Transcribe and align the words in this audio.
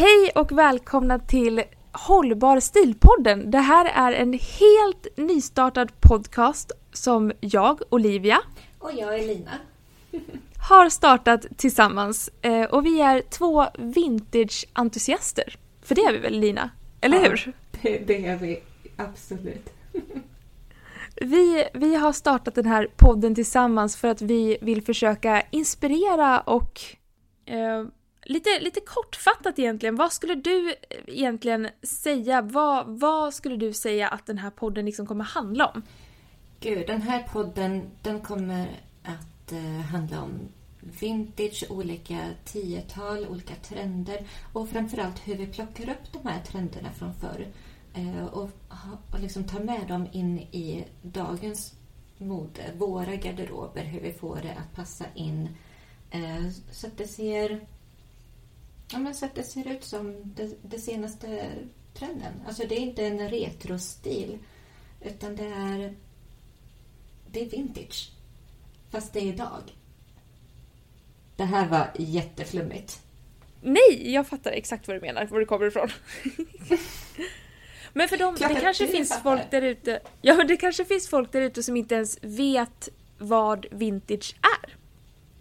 Hej 0.00 0.30
och 0.34 0.52
välkomna 0.52 1.18
till 1.18 1.62
Hållbar 1.92 2.60
stilpodden. 2.60 3.50
Det 3.50 3.58
här 3.58 3.84
är 3.84 4.12
en 4.12 4.32
helt 4.32 5.06
nystartad 5.16 5.92
podcast 6.00 6.72
som 6.92 7.32
jag, 7.40 7.80
Olivia, 7.90 8.38
Och 8.78 8.90
jag 8.94 9.18
är 9.18 9.26
Lina. 9.26 9.50
har 10.68 10.88
startat 10.88 11.46
tillsammans. 11.56 12.30
Eh, 12.42 12.62
Och 12.64 12.86
vi 12.86 13.00
är 13.00 13.22
två 13.30 13.66
vintage-entusiaster. 13.78 15.56
För 15.82 15.94
det 15.94 16.00
är 16.04 16.12
vi 16.12 16.18
väl 16.18 16.40
Lina? 16.40 16.70
Eller 17.00 17.16
Ja. 17.16 17.28
hur? 17.30 17.52
Det, 17.82 17.98
det 17.98 18.26
är 18.26 18.36
vi 18.36 18.60
absolut. 18.96 19.72
Vi, 21.22 21.68
vi 21.74 21.94
har 21.94 22.12
startat 22.12 22.54
den 22.54 22.66
här 22.66 22.88
podden 22.96 23.34
tillsammans 23.34 23.96
för 23.96 24.08
att 24.08 24.22
vi 24.22 24.58
vill 24.60 24.82
försöka 24.82 25.42
inspirera 25.50 26.40
och 26.40 26.80
eh, 27.46 27.84
lite, 28.22 28.60
lite 28.60 28.80
kortfattat 28.80 29.58
egentligen, 29.58 29.96
vad 29.96 30.12
skulle 30.12 30.34
du 30.34 30.68
eh, 30.68 30.74
egentligen 31.06 31.68
säga? 31.82 32.42
Vad, 32.42 32.86
vad 32.86 33.34
skulle 33.34 33.56
du 33.56 33.72
säga 33.72 34.08
att 34.08 34.26
den 34.26 34.38
här 34.38 34.50
podden 34.50 34.84
liksom 34.84 35.06
kommer 35.06 35.24
handla 35.24 35.66
om? 35.66 35.82
Gud, 36.60 36.86
den 36.86 37.02
här 37.02 37.22
podden 37.22 37.90
den 38.02 38.20
kommer 38.20 38.68
att 39.02 39.52
eh, 39.52 39.80
handla 39.80 40.22
om 40.22 40.48
vintage, 40.80 41.64
olika 41.70 42.18
tiotal, 42.44 43.26
olika 43.26 43.54
trender 43.54 44.26
och 44.52 44.68
framförallt 44.68 45.28
hur 45.28 45.34
vi 45.34 45.46
plockar 45.46 45.90
upp 45.90 46.12
de 46.12 46.28
här 46.28 46.42
trenderna 46.42 46.92
från 46.92 47.14
förr 47.14 47.46
eh, 47.94 48.24
och, 48.24 48.50
och 49.12 49.20
liksom 49.20 49.44
tar 49.44 49.60
med 49.60 49.88
dem 49.88 50.06
in 50.12 50.38
i 50.38 50.84
dagens 51.02 51.74
mode, 52.18 52.72
våra 52.78 53.16
garderober, 53.16 53.84
hur 53.84 54.00
vi 54.00 54.12
får 54.12 54.38
det 54.42 54.52
att 54.52 54.76
passa 54.76 55.04
in 55.14 55.48
eh, 56.10 56.50
så 56.72 56.86
att 56.86 56.98
det 56.98 57.06
ser 57.06 57.60
Ja, 58.92 58.98
men 58.98 59.14
så 59.14 59.24
att 59.26 59.34
det 59.34 59.42
ser 59.42 59.68
ut 59.72 59.84
som 59.84 60.16
det, 60.34 60.50
det 60.62 60.78
senaste 60.78 61.50
trenden. 61.94 62.32
Alltså 62.46 62.66
det 62.66 62.74
är 62.76 62.80
inte 62.80 63.06
en 63.06 63.28
retrostil 63.28 64.38
utan 65.00 65.36
det 65.36 65.46
är 65.46 65.94
det 67.32 67.40
är 67.40 67.50
vintage. 67.50 68.10
Fast 68.90 69.12
det 69.12 69.20
är 69.20 69.24
idag. 69.24 69.62
Det 71.36 71.44
här 71.44 71.68
var 71.68 71.90
jätteflummigt. 71.98 73.00
Nej, 73.60 74.12
jag 74.12 74.26
fattar 74.26 74.50
exakt 74.52 74.88
vad 74.88 74.96
du 74.96 75.00
menar, 75.00 75.26
var 75.26 75.38
du 75.40 75.46
kommer 75.46 75.66
ifrån. 75.66 75.88
Men 77.92 78.08
för 78.08 78.16
dem, 78.16 78.36
Klart 78.36 78.54
det 78.54 78.60
kanske 78.60 78.86
finns 78.86 79.08
fattar. 79.08 79.22
folk 79.22 79.50
där 79.50 79.62
ute 79.62 80.00
Ja, 80.22 80.34
men 80.34 80.46
det 80.46 80.56
kanske 80.56 80.84
finns 80.84 81.08
folk 81.08 81.32
där 81.32 81.40
ute 81.40 81.62
som 81.62 81.76
inte 81.76 81.94
ens 81.94 82.18
vet 82.22 82.88
vad 83.18 83.66
vintage 83.70 84.36
är. 84.62 84.76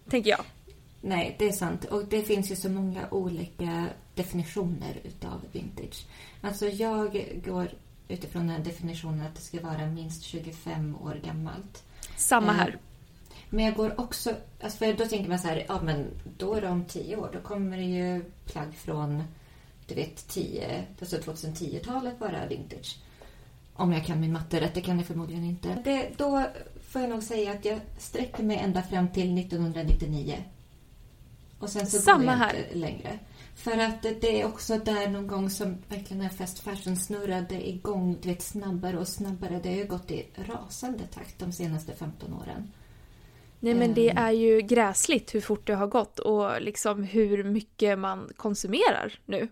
Tänker 0.10 0.30
jag. 0.30 0.46
Nej, 1.02 1.36
det 1.40 1.48
är 1.48 1.52
sant. 1.52 1.86
Och 1.86 2.06
det 2.06 2.22
finns 2.22 2.52
ju 2.52 2.56
så 2.56 2.70
många 2.70 3.10
olika 3.12 3.86
definitioner 4.16 5.00
utav 5.04 5.42
vintage. 5.52 6.08
Alltså 6.42 6.68
jag 6.68 7.26
går 7.46 7.70
utifrån 8.08 8.48
den 8.48 8.64
definitionen 8.64 9.22
att 9.22 9.36
det 9.36 9.42
ska 9.42 9.62
vara 9.62 9.86
minst 9.86 10.24
25 10.24 10.96
år 10.96 11.22
gammalt. 11.26 11.84
Samma 12.16 12.52
Eh, 12.52 12.58
här. 12.58 12.78
Men 13.50 13.66
jag 13.66 13.76
går 13.76 14.00
också... 14.00 14.36
Alltså 14.62 14.78
för 14.78 14.94
då 14.94 15.06
tänker 15.06 15.30
man 15.30 15.40
så 15.40 15.48
här, 15.48 15.66
ja 15.68 15.82
men 15.82 16.06
då 16.38 16.54
är 16.54 16.62
det 16.62 16.70
om 16.70 16.86
10 16.86 17.16
år. 17.16 17.30
Då 17.34 17.40
kommer 17.40 17.78
det 17.78 17.84
ju 17.84 18.24
plagg 18.46 18.76
från, 18.76 19.24
du 19.88 19.96
vet, 19.96 20.28
10, 20.28 20.84
alltså 21.00 21.18
2010-talet 21.18 22.20
vara 22.20 22.46
vintage. 22.46 22.98
Om 23.74 23.94
jag 23.94 24.06
kan 24.06 24.20
min 24.20 24.34
matte 24.34 24.62
rätt, 24.62 24.74
det 24.74 24.82
kan 24.82 24.98
jag 24.98 25.08
förmodligen 25.08 25.44
inte. 25.44 25.82
Det, 25.84 26.10
då 26.18 26.46
får 26.82 27.02
jag 27.02 27.10
nog 27.10 27.24
säga 27.24 27.52
att 27.52 27.66
jag 27.66 27.80
sträcker 27.98 28.44
mig 28.44 28.58
ända 28.58 28.84
fram 28.84 29.08
till 29.08 29.38
1999. 29.40 30.36
Och 31.60 31.70
sen 31.70 31.88
så 31.88 31.98
Samma 31.98 32.18
går 32.24 32.26
jag 32.32 32.38
här. 32.38 32.58
inte 32.58 32.76
längre. 32.76 33.20
För 33.56 33.78
att 33.78 34.02
det- 34.02 34.42
är 34.42 34.46
också 34.48 34.78
där 34.78 35.08
någon 35.10 35.28
gång 35.28 35.50
som 35.50 35.78
verkligen 35.90 36.22
är 36.26 36.30
fast 36.30 36.60
fashion 36.60 36.96
snurrade 36.98 37.70
igång, 37.70 38.18
du 38.22 38.30
vet, 38.30 38.42
snabbare 38.42 38.98
och 38.98 39.08
snabbare. 39.08 39.60
Det 39.64 39.70
har 39.70 39.76
ju 39.76 39.86
gått 39.88 40.12
i 40.12 40.26
rasande 40.36 41.04
takt 41.14 41.40
de 41.40 41.52
senaste 41.52 41.94
15 41.94 42.34
åren. 42.34 42.72
Nej 43.60 43.74
men 43.74 43.94
det 43.94 44.10
Ehm. 44.10 44.18
är 44.18 44.32
ju 44.32 44.62
gräsligt 44.62 45.36
hur 45.36 45.42
fort 45.42 45.68
det 45.68 45.74
har 45.76 45.88
gått 45.88 46.20
och 46.20 46.62
liksom 46.62 47.04
hur 47.04 47.44
mycket 47.44 48.00
man 48.00 48.30
konsumerar 48.38 49.20
nu. 49.26 49.48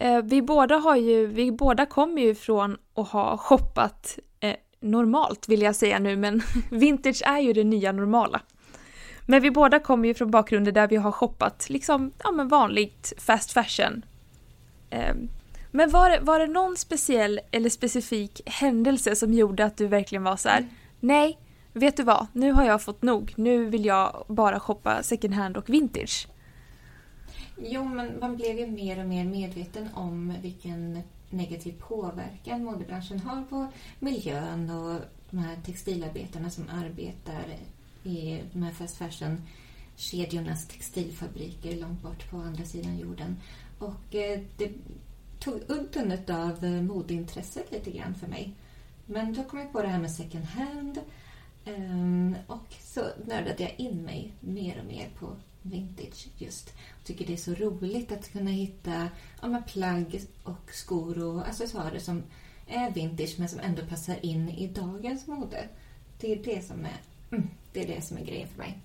Eh, 0.00 0.22
Vi 0.22 0.42
båda, 0.42 0.76
har 0.76 0.96
ju, 0.96 1.26
vi 1.26 1.52
båda 1.52 1.86
kommer 1.86 2.22
ju 2.22 2.34
från 2.34 2.76
att 2.94 3.08
ha 3.08 3.36
shoppat 3.36 4.18
eh, 4.40 4.54
normalt 4.80 5.48
vill 5.48 5.62
jag 5.62 5.76
säga 5.76 5.98
nu 5.98 6.16
men 6.16 6.42
vintage 6.70 7.22
är 7.26 7.40
ju 7.40 7.52
det 7.52 7.64
nya 7.64 7.92
normala. 7.92 8.40
Men 9.26 9.42
vi 9.42 9.50
båda 9.50 9.78
kommer 9.78 10.08
ju 10.08 10.14
från 10.14 10.30
bakgrunder 10.30 10.72
där 10.72 10.88
vi 10.88 10.96
har 10.96 11.12
shoppat 11.12 11.70
liksom 11.70 12.12
ja, 12.24 12.30
men 12.30 12.48
vanligt 12.48 13.12
fast 13.18 13.52
fashion. 13.52 14.04
Eh, 14.90 15.14
Men 15.70 15.90
var 15.90 16.10
det, 16.10 16.20
var 16.20 16.38
det 16.38 16.46
någon 16.46 16.76
speciell 16.76 17.40
eller 17.50 17.70
specifik 17.70 18.40
händelse 18.46 19.16
som 19.16 19.34
gjorde 19.34 19.64
att 19.64 19.76
du 19.76 19.86
verkligen 19.86 20.24
var 20.24 20.36
så 20.36 20.48
här: 20.48 20.66
nej 21.00 21.38
Vet 21.74 21.96
du 21.96 22.02
vad? 22.02 22.26
Nu 22.32 22.52
har 22.52 22.64
jag 22.64 22.82
fått 22.82 23.02
nog. 23.02 23.34
Nu 23.36 23.64
vill 23.64 23.84
jag 23.84 24.24
bara 24.28 24.60
shoppa 24.60 25.02
second 25.02 25.34
hand 25.34 25.56
och 25.56 25.70
vintage. 25.70 26.28
Jo, 27.56 27.84
men 27.84 28.20
man 28.20 28.36
blev 28.36 28.58
ju 28.58 28.66
mer 28.66 29.00
och 29.00 29.06
mer 29.06 29.24
medveten 29.24 29.88
om 29.94 30.34
vilken 30.42 31.02
negativ 31.30 31.72
påverkan 31.88 32.64
modebranschen 32.64 33.20
har 33.20 33.42
på 33.42 33.66
miljön 33.98 34.70
och 34.70 35.00
de 35.30 35.38
här 35.38 35.56
textilarbetarna 35.64 36.50
som 36.50 36.64
arbetar 36.68 37.44
i 38.04 38.42
de 38.52 38.62
här 38.62 38.72
fast 38.72 38.96
fashion-kedjornas 38.96 40.68
textilfabriker 40.68 41.76
långt 41.76 42.02
bort 42.02 42.30
på 42.30 42.36
andra 42.36 42.64
sidan 42.64 42.98
jorden. 42.98 43.36
Och 43.78 44.14
eh, 44.14 44.40
det 44.56 44.72
tog 45.38 45.60
udden 45.68 46.12
av 46.28 46.64
eh, 46.64 46.82
modeintresset 46.82 47.72
lite 47.72 47.90
grann 47.90 48.14
för 48.14 48.26
mig. 48.26 48.54
Men 49.06 49.34
då 49.34 49.44
kom 49.44 49.58
jag 49.58 49.72
på 49.72 49.82
det 49.82 49.88
här 49.88 50.00
med 50.00 50.10
second 50.10 50.44
hand 50.44 51.00
ehm, 51.64 52.34
och 52.46 52.74
så 52.80 53.00
nördade 53.26 53.62
jag 53.62 53.74
in 53.76 54.02
mig 54.02 54.32
mer 54.40 54.80
och 54.80 54.86
mer 54.86 55.08
på 55.18 55.36
vintage 55.62 56.28
just. 56.38 56.74
Jag 56.98 57.04
tycker 57.04 57.26
det 57.26 57.32
är 57.32 57.36
så 57.36 57.54
roligt 57.54 58.12
att 58.12 58.32
kunna 58.32 58.50
hitta 58.50 59.08
ja, 59.42 59.62
plagg 59.66 60.22
och 60.42 60.72
skor 60.72 61.24
och 61.24 61.48
accessoarer 61.48 61.98
som 61.98 62.22
är 62.66 62.90
vintage 62.90 63.34
men 63.38 63.48
som 63.48 63.60
ändå 63.60 63.82
passar 63.86 64.16
in 64.22 64.48
i 64.48 64.66
dagens 64.66 65.26
mode. 65.26 65.68
Det 66.20 66.32
är 66.32 66.44
det 66.44 66.66
som 66.66 66.84
är 66.84 67.00
mm, 67.30 67.48
det 67.72 67.80
är 67.80 67.86
det 67.86 68.02
som 68.02 68.16
är 68.16 68.24
grejen 68.24 68.48
för 68.48 68.58
mig. 68.58 68.78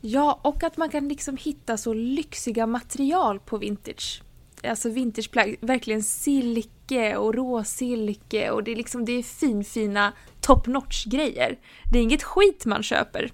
Ja, 0.00 0.40
och 0.42 0.62
att 0.62 0.76
man 0.76 0.88
kan 0.88 1.08
liksom 1.08 1.36
hitta 1.36 1.76
så 1.76 1.94
lyxiga 1.94 2.66
material 2.66 3.40
på 3.40 3.58
vintage. 3.58 4.22
Alltså 4.64 4.88
vintageplagg, 4.90 5.56
verkligen 5.60 6.02
silke 6.02 7.16
och 7.16 7.34
råsilke 7.34 8.50
och 8.50 8.64
det 8.64 8.72
är 8.72 8.76
liksom 8.76 9.04
det 9.04 9.12
är 9.12 9.22
finfina 9.22 10.12
top 10.40 10.66
notch 10.66 11.06
grejer. 11.06 11.58
Det 11.92 11.98
är 11.98 12.02
inget 12.02 12.22
skit 12.22 12.64
man 12.64 12.82
köper. 12.82 13.32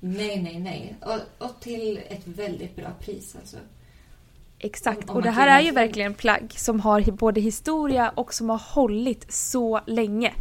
Nej, 0.00 0.42
nej, 0.42 0.60
nej. 0.60 0.96
Och, 1.00 1.46
och 1.46 1.60
till 1.60 2.00
ett 2.08 2.26
väldigt 2.26 2.76
bra 2.76 2.88
pris 3.00 3.36
alltså. 3.36 3.56
Exakt, 4.58 5.10
och 5.10 5.22
det 5.22 5.30
här 5.30 5.60
är 5.60 5.64
ju 5.64 5.70
verkligen 5.70 6.14
plagg 6.14 6.54
som 6.56 6.80
har 6.80 7.00
både 7.02 7.40
historia 7.40 8.08
och 8.08 8.34
som 8.34 8.50
har 8.50 8.58
hållit 8.58 9.32
så 9.32 9.80
länge. 9.86 10.32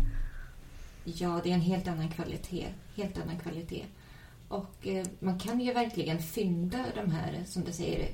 Ja, 1.03 1.41
det 1.43 1.49
är 1.49 1.53
en 1.53 1.61
helt 1.61 1.87
annan 1.87 2.09
kvalitet. 2.09 2.67
Helt 2.95 3.17
annan 3.17 3.39
kvalitet. 3.39 3.85
Och 4.47 4.87
eh, 4.87 5.05
man 5.19 5.39
kan 5.39 5.59
ju 5.59 5.73
verkligen 5.73 6.19
fynda 6.19 6.85
de 6.95 7.11
här, 7.11 7.43
som 7.45 7.63
du 7.63 7.71
säger, 7.71 8.09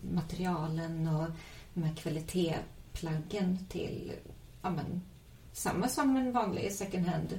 materialen 0.00 1.08
och 1.08 1.28
de 1.74 1.82
här 1.82 1.94
kvalitetsplaggen 1.94 3.66
till 3.68 4.12
ja, 4.62 4.70
men, 4.70 5.02
samma 5.52 5.88
som 5.88 6.16
en 6.16 6.32
vanlig 6.32 6.72
second 6.72 7.06
hand 7.06 7.38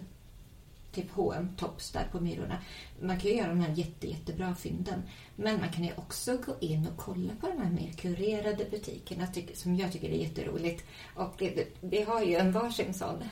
typ 0.91 1.11
H&M 1.11 1.49
tops 1.57 1.91
där 1.91 2.07
på 2.11 2.19
Myrorna. 2.19 2.57
Man 3.01 3.19
kan 3.19 3.31
ju 3.31 3.37
göra 3.37 3.49
de 3.49 3.59
här 3.59 3.73
jätte, 3.75 4.07
jättebra 4.07 4.55
fynden. 4.55 5.03
Men 5.35 5.59
man 5.59 5.71
kan 5.71 5.83
ju 5.83 5.91
också 5.95 6.37
gå 6.45 6.55
in 6.59 6.87
och 6.87 6.97
kolla 6.97 7.33
på 7.41 7.47
de 7.47 7.57
här 7.57 7.71
mer 7.71 7.91
kurerade 7.91 8.65
butikerna 8.71 9.27
som 9.53 9.75
jag 9.75 9.91
tycker 9.91 10.09
är 10.09 10.17
jätteroligt. 10.17 10.85
Och 11.15 11.43
eh, 11.43 11.65
vi 11.81 12.03
har 12.03 12.23
ju 12.23 12.35
en 12.35 12.51
varsin 12.51 12.93
sån 12.93 13.23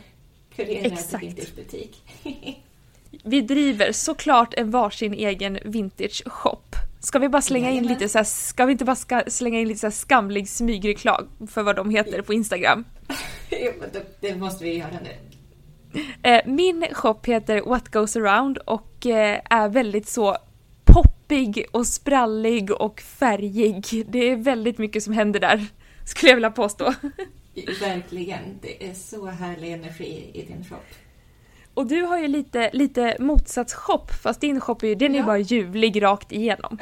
vintagebutik. 0.57 2.03
vi 3.23 3.41
driver 3.41 3.91
såklart 3.91 4.53
en 4.53 4.71
varsin 4.71 5.13
egen 5.13 5.59
vintage 5.65 6.23
shop. 6.25 6.61
Ska 6.99 7.19
vi 7.19 7.29
bara 7.29 7.41
slänga 7.41 7.71
in 7.71 7.87
lite 7.87 8.09
så 8.09 8.17
här, 8.17 8.25
ska 8.25 8.65
vi 8.65 8.71
inte 8.71 8.85
bara 8.85 8.95
ska, 8.95 9.23
slänga 9.27 9.59
in 9.59 9.67
lite 9.67 9.79
så 9.79 9.91
skamlig 9.91 10.49
smygreklam 10.49 11.27
för 11.47 11.63
vad 11.63 11.75
de 11.75 11.89
heter 11.89 12.21
på 12.21 12.33
Instagram? 12.33 12.85
det 14.19 14.35
måste 14.35 14.63
vi 14.63 14.77
göra 14.77 14.99
nu. 15.03 15.11
Eh, 16.23 16.41
min 16.45 16.85
shop 16.91 17.19
heter 17.23 17.61
What 17.61 17.89
Goes 17.89 18.15
Around 18.15 18.57
och 18.57 19.05
eh, 19.05 19.39
är 19.49 19.69
väldigt 19.69 20.07
så 20.07 20.37
poppig 20.83 21.65
och 21.71 21.87
sprallig 21.87 22.71
och 22.71 23.01
färgig. 23.01 24.05
Det 24.09 24.31
är 24.31 24.35
väldigt 24.35 24.77
mycket 24.77 25.03
som 25.03 25.13
händer 25.13 25.39
där, 25.39 25.65
skulle 26.05 26.29
jag 26.29 26.35
vilja 26.35 26.51
påstå. 26.51 26.93
Verkligen. 27.79 28.59
Det 28.61 28.89
är 28.89 28.93
så 28.93 29.25
härlig 29.25 29.71
energi 29.71 30.31
i 30.33 30.41
din 30.41 30.63
shop. 30.63 30.85
Och 31.73 31.87
du 31.87 32.01
har 32.01 32.17
ju 32.17 32.27
lite, 32.27 32.69
lite 32.73 33.17
motsatt 33.19 33.73
shop, 33.73 34.05
fast 34.23 34.41
din 34.41 34.61
shop 34.61 34.77
är 34.81 34.87
ju, 34.87 34.95
den 34.95 35.15
är 35.15 35.19
ja. 35.19 35.25
bara 35.25 35.37
ljuvlig 35.37 36.01
rakt 36.01 36.31
igenom. 36.31 36.77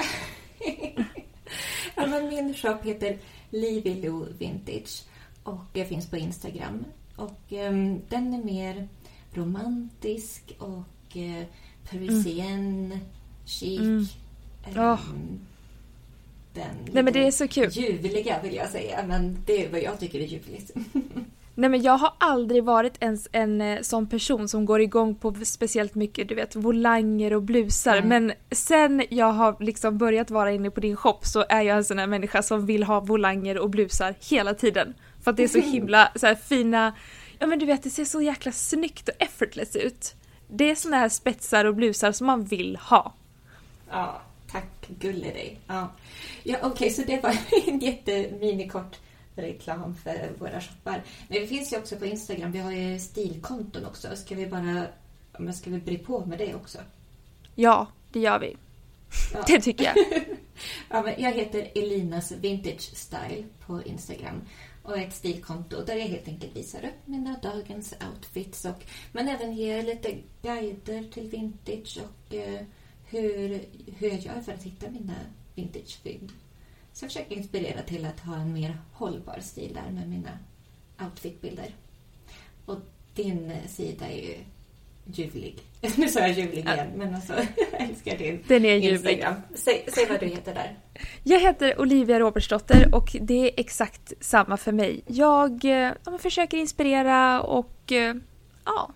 ja, 1.96 2.08
men 2.08 2.28
min 2.28 2.54
shop 2.54 2.78
heter 2.84 3.18
Livy 3.50 4.02
Lou 4.02 4.26
Vintage 4.38 5.04
och 5.44 5.66
jag 5.74 5.88
finns 5.88 6.10
på 6.10 6.18
Instagram. 6.18 6.86
Och 7.16 7.42
um, 7.50 8.02
den 8.10 8.34
är 8.34 8.44
mer 8.44 8.88
romantisk 9.34 10.56
och 10.60 11.18
eh, 11.18 11.44
parisien, 11.90 12.86
mm. 12.86 13.00
chic. 13.46 13.80
Mm. 13.80 14.06
Oh. 14.76 15.00
Den 16.54 16.64
Nej 16.92 17.04
men 17.04 17.14
det 17.14 17.28
är 17.28 17.32
så 17.32 17.48
kul. 17.48 17.70
ljuvliga 17.70 18.42
vill 18.44 18.56
jag 18.56 18.70
säga, 18.70 19.04
men 19.08 19.38
det 19.46 19.66
är 19.66 19.72
vad 19.72 19.82
jag 19.82 20.00
tycker 20.00 20.20
är 20.20 20.24
ljuvligt. 20.24 20.72
Nej 21.56 21.70
men 21.70 21.82
jag 21.82 21.98
har 21.98 22.14
aldrig 22.18 22.64
varit 22.64 22.98
ens 23.00 23.28
en 23.32 23.62
eh, 23.62 23.82
sån 23.82 24.08
person 24.08 24.48
som 24.48 24.66
går 24.66 24.82
igång 24.82 25.16
på 25.16 25.36
speciellt 25.44 25.96
mycket 25.96 26.30
du 26.30 26.36
vet 26.36 26.56
volanger 26.56 27.34
och 27.34 27.42
blusar 27.42 27.98
mm. 27.98 28.10
men 28.10 28.34
sen 28.52 29.04
jag 29.10 29.32
har 29.32 29.56
liksom 29.60 29.98
börjat 29.98 30.32
vara 30.32 30.52
inne 30.52 30.72
på 30.72 30.80
din 30.80 30.96
shop 30.96 31.20
så 31.22 31.46
är 31.50 31.62
jag 31.62 31.78
en 31.78 31.84
sån 31.84 32.00
här 32.00 32.08
människa 32.08 32.42
som 32.42 32.66
vill 32.66 32.84
ha 32.84 33.00
volanger 33.00 33.58
och 33.58 33.70
blusar 33.70 34.16
hela 34.30 34.54
tiden. 34.54 34.94
För 35.24 35.32
att 35.32 35.38
det 35.38 35.44
är 35.44 35.48
så 35.48 35.60
himla 35.60 36.12
så 36.16 36.28
här, 36.28 36.36
fina 36.36 36.94
Ja 37.40 37.48
men 37.48 37.60
du 37.60 37.66
vet 37.66 37.84
det 37.84 37.90
ser 37.90 38.06
så 38.06 38.22
jäkla 38.22 38.52
snyggt 38.52 39.10
och 39.10 39.16
effortless 39.20 39.76
ut. 39.76 40.16
Det 40.48 40.72
är 40.72 40.76
såna 40.76 40.98
här 40.98 41.10
spetsar 41.10 41.66
och 41.66 41.76
blusar 41.76 42.12
som 42.12 42.28
man 42.28 42.44
vill 42.44 42.78
ha. 42.82 43.14
Ja, 43.90 44.22
tack 44.54 44.88
gulle 45.00 45.32
dig. 45.32 45.60
Ja, 45.68 45.90
ja 46.44 46.58
okej 46.58 46.72
okay, 46.72 46.90
så 46.90 47.02
det 47.02 47.24
var 47.24 47.38
en 47.68 47.80
jätteminikort 47.80 49.00
reklam 49.36 49.96
för 49.96 50.32
våra 50.40 50.62
shoppar. 50.62 51.04
Men 51.28 51.42
vi 51.42 51.48
finns 51.48 51.74
ju 51.74 51.78
också 51.78 51.96
på 51.96 52.06
Instagram. 52.06 52.52
Vi 52.52 52.60
har 52.60 52.72
ju 52.72 53.00
stilkonton 53.00 53.86
också. 53.86 54.16
Ska 54.16 54.36
vi 54.36 54.48
bara... 54.48 54.86
Men 55.38 55.54
ska 55.54 55.70
vi 55.70 55.78
bry 55.78 55.98
på 55.98 56.26
med 56.26 56.38
det 56.40 56.56
också? 56.56 56.78
Ja, 57.56 57.88
det 58.12 58.20
gör 58.20 58.40
vi. 58.40 58.58
Ja. 59.34 59.44
Det 59.48 59.62
tycker 59.62 59.84
jag. 59.84 59.96
ja, 60.90 61.02
men 61.02 61.22
jag 61.22 61.32
heter 61.32 61.72
Elinas 61.76 62.32
Vintage 62.32 62.82
Style 62.82 63.44
på 63.66 63.84
Instagram 63.84 64.42
och 64.84 64.98
ett 64.98 65.14
stilkonto 65.14 65.86
där 65.86 65.96
jag 65.96 66.06
helt 66.06 66.28
enkelt 66.28 66.56
visar 66.56 66.80
upp 66.80 67.08
mina 67.08 67.38
dagens 67.42 67.94
outfits 68.10 68.66
och, 68.66 68.86
men 69.12 69.28
även 69.28 69.54
ger 69.54 69.84
lite 69.84 70.16
guider 70.42 71.04
till 71.14 71.30
vintage 71.30 72.00
och 72.04 72.36
eh, 72.36 72.62
hur, 73.22 73.66
hur 73.98 74.10
jag 74.10 74.20
gör 74.20 74.42
för 74.42 74.54
att 74.54 74.64
hitta 74.64 74.90
mina 74.90 75.16
vintagefynd. 75.56 76.32
Så 76.94 77.06
jag 77.06 77.12
försöker 77.12 77.36
inspirera 77.36 77.82
till 77.82 78.06
att 78.06 78.20
ha 78.20 78.36
en 78.36 78.54
mer 78.54 78.78
hållbar 78.94 79.40
stil 79.42 79.74
där 79.74 79.92
med 79.92 80.10
mina 80.10 80.38
outfitbilder. 81.02 81.76
Och 82.66 82.80
din 83.14 83.52
sida 83.68 84.10
är 84.10 84.22
ju 84.22 84.36
ljuvlig. 85.06 85.60
Nu 85.98 86.08
sa 86.08 86.20
jag 86.20 86.32
ljuvlig 86.32 86.58
igen, 86.58 86.88
men 86.96 87.16
alltså 87.16 87.34
jag 87.72 87.82
älskar 87.82 88.18
din 88.18 88.44
Den 88.48 88.66
är 88.66 88.76
ljuvlig. 88.76 89.26
Säg, 89.56 89.86
säg 89.88 90.06
vad 90.10 90.20
du 90.20 90.26
heter 90.26 90.54
där. 90.54 90.78
Jag 91.24 91.40
heter 91.40 91.82
Olivia 91.82 92.20
Robertsdotter 92.20 92.96
och 92.96 93.16
det 93.22 93.34
är 93.34 93.52
exakt 93.58 94.14
samma 94.20 94.58
för 94.58 94.72
mig. 94.72 95.04
Jag 95.08 95.66
eh, 95.66 95.94
ja, 96.06 96.18
försöker 96.18 96.58
inspirera 96.58 97.42
och 97.42 97.92
eh, 97.92 98.16
ja, 98.66 98.92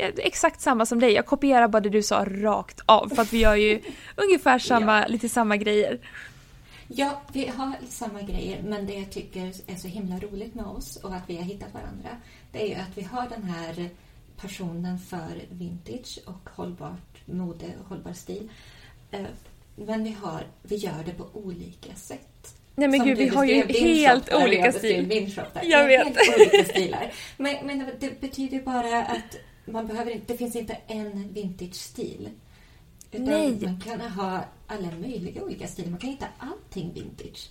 exakt 0.00 0.60
samma 0.60 0.86
som 0.86 1.00
dig. 1.00 1.12
Jag 1.12 1.26
kopierar 1.26 1.68
bara 1.68 1.80
det 1.80 1.88
du 1.88 2.02
sa 2.02 2.24
rakt 2.24 2.80
av 2.86 3.08
för 3.08 3.22
att 3.22 3.32
vi 3.32 3.38
gör 3.38 3.54
ju 3.54 3.80
ungefär 4.16 4.58
samma, 4.58 5.00
ja. 5.00 5.06
lite 5.06 5.28
samma 5.28 5.56
grejer. 5.56 5.98
Ja, 6.88 7.22
vi 7.32 7.46
har 7.48 7.72
samma 7.88 8.22
grejer, 8.22 8.62
men 8.62 8.86
det 8.86 8.94
jag 8.94 9.10
tycker 9.10 9.52
är 9.66 9.76
så 9.76 9.88
himla 9.88 10.18
roligt 10.18 10.54
med 10.54 10.64
oss 10.64 10.96
och 10.96 11.14
att 11.14 11.22
vi 11.26 11.36
har 11.36 11.42
hittat 11.42 11.74
varandra, 11.74 12.08
det 12.52 12.62
är 12.62 12.68
ju 12.68 12.74
att 12.74 12.98
vi 12.98 13.02
har 13.02 13.28
den 13.28 13.42
här 13.42 13.88
passionen 14.36 14.98
för 14.98 15.42
vintage 15.50 16.18
och 16.26 16.50
hållbart 16.54 17.26
mode 17.26 17.66
och 17.80 17.88
hållbar 17.88 18.12
stil. 18.12 18.50
Eh, 19.10 19.20
men 19.76 20.04
vi, 20.04 20.10
har, 20.10 20.42
vi 20.62 20.76
gör 20.76 21.04
det 21.06 21.12
på 21.12 21.26
olika 21.32 21.94
sätt. 21.94 22.54
Nej 22.74 22.88
men 22.88 23.00
Som 23.00 23.08
gud, 23.08 23.18
vi 23.18 23.28
har 23.28 23.44
ju 23.44 23.62
helt 23.62 24.34
olika 24.34 24.72
stil. 24.72 25.26
Jag 25.62 25.86
vet. 25.86 26.04
Helt 26.04 26.36
olika 26.36 26.64
stilar. 26.64 27.12
Men, 27.36 27.66
men 27.66 27.90
det 28.00 28.20
betyder 28.20 28.60
bara 28.60 29.02
att 29.02 29.36
man 29.64 29.86
behöver 29.86 30.10
inte, 30.10 30.32
det 30.32 30.38
finns 30.38 30.56
inte 30.56 30.76
en 30.86 31.32
vintage-stil. 31.32 32.28
Nej. 33.10 33.58
Man 33.62 33.80
kan 33.80 34.00
ha 34.00 34.44
alla 34.66 34.90
möjliga 35.00 35.42
olika 35.42 35.66
stilar. 35.66 35.90
Man 35.90 36.00
kan 36.00 36.10
hitta 36.10 36.26
allting 36.38 36.92
vintage. 36.94 37.50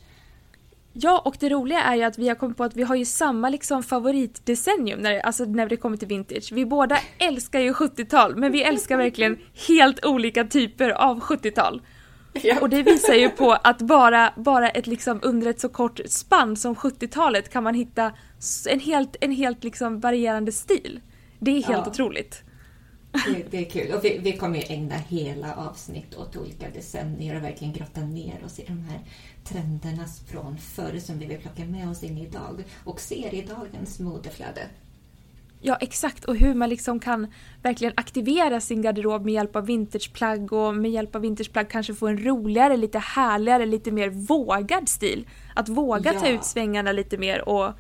Ja, 0.94 1.22
och 1.26 1.36
det 1.40 1.50
roliga 1.50 1.82
är 1.84 1.96
ju 1.96 2.04
att 2.04 2.18
vi 2.18 2.28
har 2.28 2.36
kommit 2.36 2.58
på 2.58 2.64
att 2.64 2.76
vi 2.76 2.84
har 2.84 2.96
ju 2.96 3.06
samma 3.06 3.50
liksom 3.50 3.84
favoritdecennium 3.84 5.00
när, 5.00 5.20
alltså 5.20 5.46
när 5.46 5.70
det 5.70 5.78
kommer 5.78 5.98
till 5.98 6.08
vintage. 6.08 6.52
Vi 6.52 6.66
båda 6.66 7.00
älskar 7.18 7.60
ju 7.60 7.74
70-tal, 7.74 8.36
men 8.36 8.52
vi 8.52 8.64
älskar 8.64 8.98
verkligen 8.98 9.40
helt 9.68 10.06
olika 10.06 10.44
typer 10.44 10.90
av 10.90 11.20
70-tal. 11.20 11.82
Ja. 12.34 12.60
Och 12.62 12.70
det 12.70 12.84
visar 12.84 13.14
ju 13.14 13.30
på 13.30 13.52
att 13.52 13.82
bara, 13.82 14.34
bara 14.38 14.70
ett 14.70 14.88
liksom 14.88 15.20
under 15.24 15.48
ett 15.48 15.60
så 15.60 15.70
kort 15.70 16.00
spann 16.06 16.56
som 16.56 16.76
70-talet 16.76 17.50
kan 17.50 17.64
man 17.64 17.74
hitta 17.74 18.12
en 18.70 18.80
helt, 18.80 19.16
en 19.22 19.32
helt 19.32 19.64
liksom 19.64 20.00
varierande 20.00 20.52
stil. 20.52 21.00
Det 21.44 21.52
är 21.52 21.64
helt 21.64 21.86
ja. 21.86 21.92
otroligt. 21.92 22.44
Det, 23.12 23.52
det, 23.52 23.58
är 23.58 23.70
kul. 23.70 23.94
Och 23.94 24.06
vi, 24.06 24.18
vi 24.18 24.38
kommer 24.38 24.58
ju 24.58 24.64
ägna 24.68 24.96
hela 24.96 25.56
avsnitt 25.56 26.16
åt 26.16 26.38
olika 26.38 26.70
decennier 26.70 27.36
och 27.36 27.44
verkligen 27.44 27.74
grotta 27.74 28.02
ner 28.02 28.46
oss 28.46 28.60
i 28.60 28.66
de 28.68 28.80
här 28.80 29.00
trenderna 29.44 30.06
från 30.32 30.58
förr 30.58 31.00
som 31.00 31.20
vi 31.20 31.26
vill 31.26 31.38
plocka 31.38 31.66
med 31.66 31.90
oss 31.90 32.04
in 32.04 32.18
i 32.18 32.24
idag 32.24 32.64
och 32.84 33.00
ser 33.00 33.34
i 33.34 33.42
dagens 33.42 34.00
modeflöde. 34.00 34.62
Ja, 35.66 35.78
exakt. 35.82 36.26
Och 36.26 36.36
hur 36.36 36.54
man 36.54 36.70
liksom 36.70 37.00
kan 37.00 37.28
verkligen 37.62 37.94
aktivera 37.98 38.62
sin 38.62 38.82
garderob 38.82 39.26
med 39.26 39.34
hjälp 39.34 39.56
av 39.56 39.66
vintageplagg 39.66 40.54
och 40.54 40.76
med 40.76 40.92
hjälp 40.92 41.16
av 41.16 41.22
vintageplagg 41.22 41.70
kanske 41.70 41.94
få 41.94 42.08
en 42.08 42.26
roligare, 42.26 42.78
lite 42.78 43.00
härligare, 43.00 43.66
lite 43.66 43.92
mer 43.92 44.10
vågad 44.10 44.90
stil. 44.90 45.28
Att 45.56 45.70
våga 45.70 46.14
ja. 46.14 46.20
ta 46.20 46.28
ut 46.28 46.44
svängarna 46.44 46.92
lite 46.92 47.18
mer 47.18 47.50
och 47.50 47.74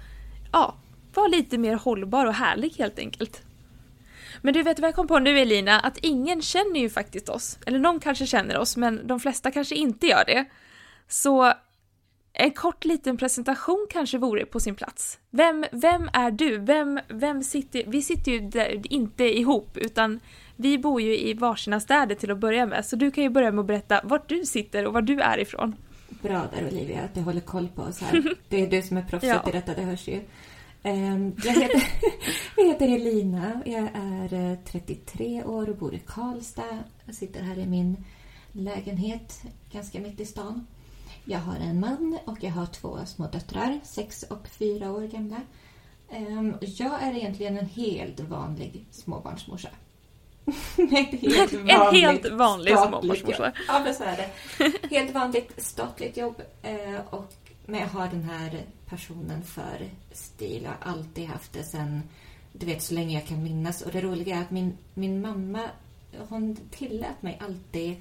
ja, 0.52 0.76
vara 1.14 1.28
lite 1.28 1.58
mer 1.58 1.76
hållbar 1.76 2.26
och 2.26 2.34
härlig 2.34 2.74
helt 2.78 3.00
enkelt. 3.00 3.42
Men 4.42 4.54
du 4.54 4.64
vet 4.64 4.80
vad 4.80 4.88
jag 4.88 4.96
kom 4.96 5.08
på 5.08 5.20
nu 5.20 5.40
Elina? 5.40 5.80
Att 5.80 5.98
ingen 5.98 6.42
känner 6.42 6.80
ju 6.80 6.90
faktiskt 6.90 7.30
oss. 7.30 7.60
Eller 7.66 7.80
någon 7.80 8.00
kanske 8.00 8.28
känner 8.28 8.58
oss, 8.58 8.78
men 8.78 9.08
de 9.08 9.20
flesta 9.20 9.52
kanske 9.52 9.76
inte 9.76 10.08
gör 10.08 10.24
det. 10.28 10.46
Så 11.08 11.54
en 12.34 12.52
kort 12.52 12.86
liten 12.86 13.18
presentation 13.18 13.88
kanske 13.90 14.18
vore 14.18 14.46
på 14.46 14.60
sin 14.60 14.76
plats. 14.76 15.20
Vem, 15.30 15.66
vem 15.72 16.10
är 16.14 16.32
du? 16.32 16.58
Vem, 16.58 17.00
vem 17.08 17.44
sitter... 17.44 17.84
Vi 17.88 18.02
sitter 18.02 18.32
ju 18.32 18.40
där, 18.40 18.94
inte 18.94 19.40
ihop, 19.40 19.78
utan 19.78 20.20
vi 20.56 20.78
bor 20.78 21.02
ju 21.02 21.18
i 21.18 21.34
varsina 21.34 21.80
städer 21.80 22.16
till 22.16 22.32
att 22.32 22.38
börja 22.38 22.66
med, 22.66 22.86
så 22.86 22.96
du 22.96 23.12
kan 23.12 23.24
ju 23.24 23.30
börja 23.30 23.52
med 23.52 23.60
att 23.60 23.66
berätta 23.66 24.02
vart 24.04 24.30
du 24.30 24.46
sitter 24.46 24.86
och 24.86 24.94
var 24.94 25.02
du 25.02 25.20
är 25.20 25.40
ifrån. 25.40 25.76
Bra 26.10 26.48
där 26.56 26.68
Olivia, 26.68 27.02
att 27.02 27.14
du 27.14 27.22
håller 27.22 27.42
koll 27.42 27.68
på 27.76 27.82
oss 27.82 28.02
här. 28.02 28.36
Det 28.50 28.62
är 28.62 28.68
du 28.68 28.82
som 28.82 28.98
är 28.98 29.02
proffset 29.02 29.42
ja. 29.44 29.50
i 29.50 29.52
detta, 29.52 29.74
det 29.74 29.82
hörs 29.82 30.08
ju. 30.08 30.22
Ehm, 30.84 31.36
jag 31.44 31.54
heter, 31.54 31.84
jag 32.58 32.66
heter 32.66 32.96
Elina, 32.96 33.62
jag 33.66 33.90
är 33.94 34.58
33 34.66 35.40
eh, 35.40 35.50
år 35.50 35.70
och 35.70 35.76
bor 35.76 35.94
i 35.94 36.00
Karlstad. 36.00 36.80
Jag 37.06 37.16
sitter 37.16 37.42
här 37.42 37.58
i 37.60 37.66
min 37.66 38.06
lägenhet 38.52 39.44
ganska 39.72 40.00
mitt 40.00 40.20
i 40.20 40.26
stan. 40.26 40.68
Jag 41.26 41.40
har 41.40 41.56
en 41.56 41.80
man 41.80 42.18
och 42.26 42.38
jag 42.42 42.52
har 42.52 42.66
två 42.66 43.00
små 43.06 43.28
döttrar, 43.28 43.80
sex 43.84 44.24
och 44.24 44.48
fyra 44.48 44.92
år 44.92 45.02
gamla. 45.02 45.42
Ehm, 46.10 46.56
jag 46.62 47.04
är 47.04 47.16
egentligen 47.16 47.58
en 47.58 47.70
helt 47.70 48.20
vanlig 48.20 48.86
småbarnsmorsa. 48.92 49.70
helt 50.78 51.54
en 51.54 51.70
helt 51.96 52.32
vanlig 52.32 52.78
småbarnsmorsa. 52.78 53.54
Ja, 53.68 53.82
men 53.84 53.96
så 53.96 54.04
är 54.04 54.18
det. 54.18 54.30
Helt 54.96 55.14
vanligt 55.14 55.54
statligt 55.58 56.18
jobb. 56.18 56.42
Eh, 56.62 57.00
och, 57.10 57.34
men 57.66 57.80
jag 57.80 57.88
har 57.88 58.08
den 58.08 58.24
här 58.24 58.64
passionen 58.94 59.44
för 59.44 59.90
stil. 60.12 60.64
Jag 60.64 60.72
har 60.72 60.94
alltid 60.94 61.26
haft 61.26 61.54
det 61.54 61.64
sen, 61.64 62.04
du 62.52 62.66
vet, 62.66 62.82
så 62.82 62.94
länge 62.94 63.14
jag 63.14 63.28
kan 63.28 63.44
minnas. 63.44 63.82
Och 63.82 63.92
det 63.92 64.02
roliga 64.02 64.36
är 64.36 64.42
att 64.42 64.52
min, 64.52 64.78
min 64.94 65.22
mamma, 65.22 65.70
hon 66.30 66.56
tillät 66.72 67.22
mig 67.22 67.42
alltid 67.42 67.96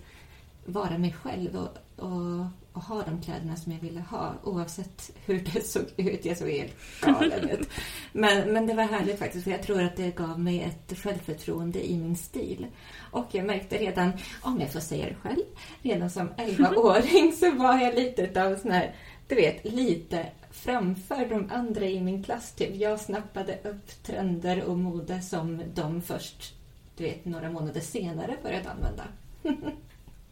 vara 0.64 0.98
mig 0.98 1.12
själv 1.12 1.56
och, 1.56 2.04
och, 2.04 2.46
och, 2.72 2.82
ha 2.82 3.02
de 3.02 3.22
kläderna 3.22 3.56
som 3.56 3.72
jag 3.72 3.80
ville 3.80 4.00
ha 4.00 4.34
oavsett 4.42 5.10
hur 5.26 5.40
det 5.54 5.66
såg 5.66 5.84
ut. 5.96 6.24
Jag 6.24 6.38
såg 6.38 6.48
helt 6.48 7.00
galen 7.00 7.50
ut. 7.50 7.68
Men, 8.12 8.52
men 8.52 8.66
det 8.66 8.74
var 8.74 8.84
härligt 8.84 9.18
faktiskt 9.18 9.44
för 9.44 9.50
jag 9.50 9.62
tror 9.62 9.82
att 9.82 9.96
det 9.96 10.16
gav 10.16 10.40
mig 10.40 10.60
ett 10.60 10.98
självförtroende 10.98 11.90
i 11.90 11.98
min 11.98 12.16
stil. 12.16 12.66
Och 13.10 13.26
jag 13.30 13.46
märkte 13.46 13.78
redan, 13.78 14.12
om 14.42 14.60
jag 14.60 14.72
får 14.72 14.80
säga 14.80 15.06
det 15.08 15.14
själv, 15.14 15.44
redan 15.82 16.10
som 16.10 16.28
11-åring 16.28 17.32
så 17.32 17.50
var 17.50 17.78
jag 17.78 17.94
lite 17.94 18.44
av 18.44 18.56
sån 18.56 18.70
här, 18.70 18.94
du 19.28 19.34
vet, 19.34 19.64
lite 19.64 20.26
framför 20.52 21.26
de 21.26 21.50
andra 21.50 21.84
i 21.84 22.00
min 22.00 22.22
klass. 22.22 22.52
Typ. 22.52 22.76
Jag 22.76 23.00
snappade 23.00 23.58
upp 23.64 24.02
trender 24.02 24.64
och 24.64 24.78
mode 24.78 25.22
som 25.22 25.62
de 25.74 26.02
först, 26.02 26.54
du 26.96 27.04
vet, 27.04 27.24
några 27.24 27.50
månader 27.50 27.80
senare 27.80 28.36
började 28.42 28.70
använda. 28.70 29.04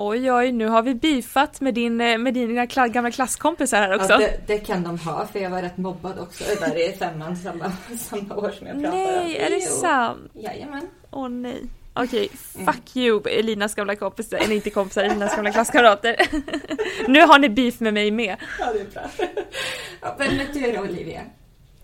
Oj, 0.03 0.33
oj, 0.33 0.53
nu 0.53 0.69
har 0.69 0.83
vi 0.83 0.95
beefat 0.95 1.61
med, 1.61 1.75
din, 1.75 2.01
eh, 2.01 2.19
med 2.19 2.35
dina 2.35 2.67
gamla 2.67 3.11
klasskompisar 3.11 3.79
här 3.79 3.95
också. 3.95 4.13
Ja, 4.13 4.19
det, 4.19 4.41
det, 4.47 4.59
kan 4.59 4.83
de 4.83 4.99
ha, 4.99 5.27
för 5.27 5.39
jag 5.39 5.51
var 5.51 5.63
rätt 5.63 5.77
mobbad 5.77 6.19
också 6.19 6.45
där 6.61 6.91
i 6.91 6.93
femman 6.93 7.37
samma, 7.37 7.73
samma 7.99 8.37
år 8.37 8.51
som 8.51 8.67
jag 8.67 8.83
pratade 8.83 9.03
om. 9.03 9.27
Nej, 9.27 9.37
är 9.37 9.51
det 9.51 9.61
sant? 9.61 10.31
Jajamän. 10.35 10.87
Åh 11.11 11.29
nej. 11.29 11.69
Okej, 12.05 12.27
okay, 12.27 12.65
fuck 12.65 12.97
mm. 12.97 13.07
you 13.07 13.23
Elinas 13.29 13.75
gamla 13.75 13.97
kompisar, 13.97 14.39
eller 14.39 14.55
inte 14.55 14.71
kompisar, 14.71 15.03
Elinas 15.03 15.37
gamla 15.37 15.53
klasskamrater. 15.53 16.17
nu 17.09 17.21
har 17.21 17.39
ni 17.39 17.49
beef 17.49 17.81
med 17.81 17.95
mig 17.95 18.11
med. 18.11 18.37
Ja, 18.59 18.73
det 18.73 18.81
är 18.81 18.85
bra. 18.85 19.03
Ja, 20.01 20.17
men 20.19 20.41
du 20.53 20.73
då 20.73 20.81
Olivia? 20.81 21.23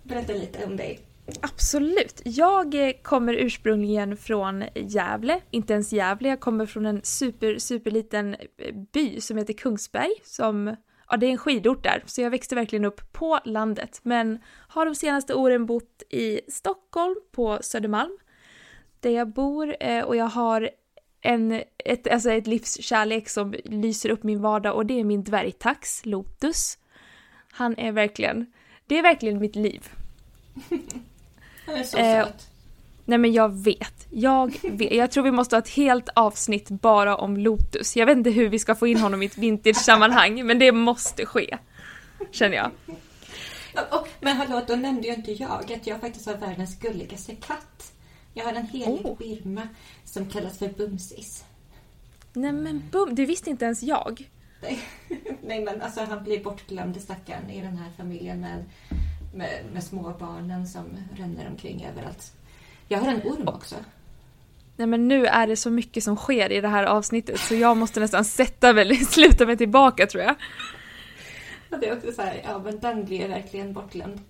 Berätta 0.03 0.33
lite 0.33 0.65
om 0.65 0.77
dig. 0.77 1.01
Absolut. 1.41 2.21
Jag 2.25 2.75
eh, 2.75 2.93
kommer 3.03 3.35
ursprungligen 3.35 4.17
från 4.17 4.65
Gävle, 4.75 5.41
inte 5.51 5.73
ens 5.73 5.93
Gävle, 5.93 6.29
jag 6.29 6.41
kommer 6.41 6.67
från 6.67 6.87
en 6.87 7.01
super, 7.03 7.59
super 7.59 7.91
liten 7.91 8.35
eh, 8.35 8.75
by 8.93 9.21
som 9.21 9.39
heter 9.39 9.53
Kungsberg 9.53 10.13
som 10.25 10.77
Ja, 11.09 11.17
det 11.17 11.27
är 11.27 11.31
en 11.31 11.39
skidort 11.39 11.83
där, 11.83 12.03
så 12.07 12.21
jag 12.21 12.31
växte 12.31 12.55
verkligen 12.55 12.85
upp 12.85 13.13
på 13.13 13.39
landet. 13.45 14.01
Men 14.03 14.39
har 14.69 14.87
de 14.87 14.95
senaste 14.95 15.35
åren 15.35 15.67
bott 15.67 16.03
i 16.11 16.41
Stockholm 16.49 17.15
på 17.33 17.59
Södermalm, 17.61 18.19
där 19.07 19.13
jag 19.13 19.29
bor. 19.29 19.77
Eh, 19.81 20.05
och 20.05 20.17
jag 20.17 20.29
har 20.29 20.71
en, 21.21 21.63
ett, 21.79 22.09
alltså 22.09 22.31
ett 22.31 22.47
livskärlek 22.47 23.29
som 23.29 23.55
lyser 23.65 24.11
upp 24.11 24.23
min 24.23 24.43
vardag 24.43 24.75
och 24.75 24.87
det 24.87 25.01
är 25.01 25.05
min 25.05 25.25
dvärgtax, 25.25 26.07
Lotus. 26.07 26.79
Han 27.53 27.79
är 27.79 27.93
verkligen, 27.93 28.47
det 28.87 28.99
är 28.99 29.03
verkligen 29.03 29.39
mitt 29.39 29.57
liv. 29.57 29.89
Han 31.67 31.75
är 31.75 31.85
så 31.85 31.97
eh, 31.97 32.25
söt. 32.25 32.51
Nej 33.05 33.19
men 33.19 33.33
jag 33.33 33.65
vet. 33.65 34.07
Jag 34.11 34.59
vet. 34.71 34.93
Jag 34.93 35.11
tror 35.11 35.25
vi 35.25 35.31
måste 35.31 35.57
ha 35.57 35.63
ett 35.63 35.69
helt 35.69 36.09
avsnitt 36.15 36.69
bara 36.69 37.17
om 37.17 37.37
Lotus. 37.37 37.97
Jag 37.97 38.07
vet 38.07 38.17
inte 38.17 38.31
hur 38.31 38.49
vi 38.49 38.59
ska 38.59 38.75
få 38.75 38.87
in 38.87 38.99
honom 38.99 39.23
i 39.23 39.27
ett 39.27 39.39
vintage-sammanhang, 39.39 40.43
men 40.47 40.59
det 40.59 40.73
måste 40.73 41.27
ske. 41.27 41.59
Känner 42.31 42.57
jag. 42.57 42.71
Men 44.21 44.37
hallå, 44.37 44.63
då 44.67 44.77
nämnde 44.77 45.09
ju 45.09 45.15
inte 45.15 45.33
jag 45.33 45.73
att 45.73 45.87
jag 45.87 46.01
faktiskt 46.01 46.27
har 46.27 46.37
världens 46.37 46.79
gulligaste 46.79 47.35
katt. 47.35 47.93
Jag 48.37 48.45
har 48.45 48.53
en 48.53 48.67
helig 48.67 49.07
oh. 49.07 49.19
Birma 49.19 49.69
som 50.05 50.27
kallas 50.31 50.59
för 50.59 50.69
Bumsis. 50.69 51.45
Nej 52.33 52.53
men 52.53 52.83
bum, 52.93 53.15
det 53.15 53.27
visste 53.27 53.51
inte 53.51 53.65
ens 53.65 53.83
jag. 53.83 54.31
Nej 55.43 55.61
men 55.65 55.83
alltså 55.83 56.01
han 56.01 56.25
blir 56.25 56.45
bortglömd 56.45 57.01
stackaren 57.01 57.51
i 57.51 57.61
den 57.61 57.77
här 57.77 57.91
familjen 57.97 58.41
med 58.41 58.65
med, 59.37 59.65
med 59.73 59.85
småbarnen 59.85 60.67
som 60.67 60.85
ränner 61.17 61.49
omkring 61.49 61.87
överallt. 61.93 62.33
Jag 62.89 62.99
har 62.99 63.09
en 63.09 63.23
orm 63.23 63.49
också. 63.49 63.77
Nej 64.77 64.87
men 64.87 65.09
nu 65.09 65.27
är 65.27 65.47
det 65.47 65.57
så 65.57 65.71
mycket 65.71 66.05
som 66.05 66.17
sker 66.17 66.53
i 66.53 66.61
det 66.61 66.69
här 66.69 66.85
avsnittet 66.85 67.41
så 67.41 67.55
jag 67.55 67.77
måste 67.77 68.01
nästan 68.01 68.25
sätta 68.25 68.73
mig, 68.73 68.97
sluta 69.05 69.47
mig 69.47 69.57
tillbaka 69.57 70.07
tror 70.07 70.25
jag. 70.25 70.35
Och 71.71 71.79
det 71.79 71.89
är 71.89 71.97
också 71.97 72.13
så 72.13 72.23
här, 72.23 72.41
ja 72.45 72.59
men 72.59 72.81
den 72.81 73.05
blir 73.05 73.29
verkligen 73.29 73.73
bortglömd. 73.73 74.21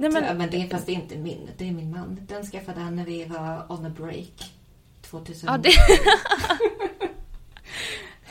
Nej, 0.00 0.10
men... 0.10 0.38
men 0.38 0.50
det 0.50 0.56
är 0.56 0.68
fast 0.68 0.86
det 0.86 0.92
är 0.92 0.94
inte 0.94 1.16
min, 1.16 1.50
det 1.56 1.68
är 1.68 1.72
min 1.72 1.90
man. 1.90 2.20
Den 2.28 2.44
skaffade 2.44 2.80
han 2.80 2.96
när 2.96 3.04
vi 3.04 3.24
var 3.24 3.66
on 3.68 3.86
a 3.86 3.92
break. 3.96 4.52
2000. 5.02 5.48
Ja, 5.48 5.58
det... 5.58 5.70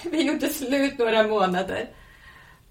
vi 0.11 0.21
gjorde 0.21 0.49
slut 0.49 0.97
några 0.97 1.27
månader. 1.27 1.89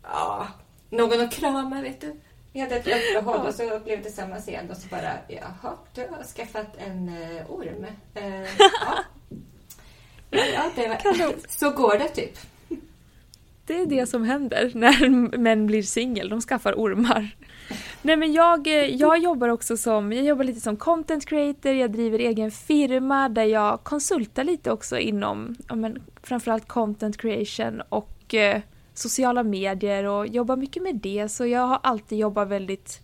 Ja, 0.02 0.48
någon 0.90 1.20
att 1.20 1.32
krama 1.32 1.82
vet 1.82 2.00
du. 2.00 2.20
Vi 2.52 2.60
hade 2.60 2.76
ett 2.76 2.86
uppehåll 2.86 3.46
och 3.46 3.54
så 3.54 3.80
blev 3.84 4.02
det 4.02 4.10
samma 4.10 4.38
igen 4.38 4.70
och 4.70 4.76
så 4.76 4.88
bara, 4.88 5.12
jaha, 5.28 5.76
du 5.94 6.00
har 6.00 6.22
skaffat 6.24 6.76
en 6.78 7.08
uh, 7.08 7.50
orm. 7.50 7.86
Uh, 8.16 8.48
ja. 8.58 9.04
ja, 10.30 10.70
det 10.74 10.88
var, 10.88 11.48
så 11.48 11.70
går 11.70 11.98
det 11.98 12.08
typ. 12.08 12.38
Det 13.66 13.80
är 13.80 13.86
det 13.86 14.06
som 14.06 14.24
händer 14.24 14.70
när 14.74 15.08
män 15.38 15.66
blir 15.66 15.82
singel, 15.82 16.28
de 16.28 16.40
skaffar 16.40 16.72
ormar. 16.72 17.36
Nej 18.02 18.16
men 18.16 18.32
jag, 18.32 18.66
eh, 18.66 18.72
jag 18.72 19.18
jobbar 19.18 19.48
också 19.48 19.76
som, 19.76 20.12
jag 20.12 20.24
jobbar 20.24 20.44
lite 20.44 20.60
som 20.60 20.76
content 20.76 21.26
creator, 21.26 21.72
jag 21.72 21.92
driver 21.92 22.18
egen 22.18 22.50
firma 22.50 23.28
där 23.28 23.44
jag 23.44 23.84
konsultar 23.84 24.44
lite 24.44 24.70
också 24.70 24.98
inom, 24.98 25.56
ja 25.68 25.74
men 25.74 26.02
framförallt 26.22 26.68
content 26.68 27.16
creation 27.16 27.82
och 27.88 28.34
eh, 28.34 28.60
sociala 28.94 29.42
medier 29.42 30.04
och 30.04 30.26
jobbar 30.26 30.56
mycket 30.56 30.82
med 30.82 30.96
det 30.96 31.28
så 31.28 31.46
jag 31.46 31.66
har 31.66 31.80
alltid 31.82 32.18
jobbat 32.18 32.48
väldigt 32.48 33.00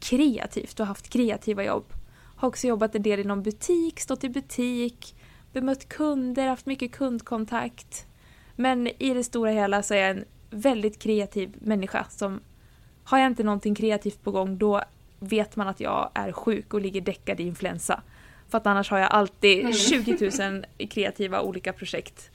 kreativt 0.00 0.80
och 0.80 0.86
haft 0.86 1.08
kreativa 1.08 1.64
jobb. 1.64 1.84
Har 2.36 2.48
också 2.48 2.66
jobbat 2.66 2.94
en 2.94 3.02
del 3.02 3.20
inom 3.20 3.42
butik, 3.42 4.00
stått 4.00 4.24
i 4.24 4.28
butik, 4.28 5.14
bemött 5.52 5.88
kunder, 5.88 6.46
haft 6.46 6.66
mycket 6.66 6.92
kundkontakt. 6.92 8.06
Men 8.56 8.86
i 8.86 9.14
det 9.14 9.24
stora 9.24 9.50
hela 9.50 9.82
så 9.82 9.94
är 9.94 9.98
jag 9.98 10.10
en 10.10 10.24
väldigt 10.50 10.98
kreativ 10.98 11.56
människa 11.60 12.06
som 12.10 12.40
har 13.12 13.18
jag 13.18 13.26
inte 13.26 13.42
någonting 13.42 13.74
kreativt 13.74 14.22
på 14.22 14.30
gång 14.30 14.58
då 14.58 14.82
vet 15.18 15.56
man 15.56 15.68
att 15.68 15.80
jag 15.80 16.10
är 16.14 16.32
sjuk 16.32 16.74
och 16.74 16.80
ligger 16.80 17.00
däckad 17.00 17.40
i 17.40 17.42
influensa. 17.42 18.02
För 18.48 18.58
att 18.58 18.66
annars 18.66 18.90
har 18.90 18.98
jag 18.98 19.10
alltid 19.10 19.76
20 19.88 20.30
000 20.78 20.88
kreativa 20.88 21.40
olika 21.40 21.72
projekt 21.72 22.30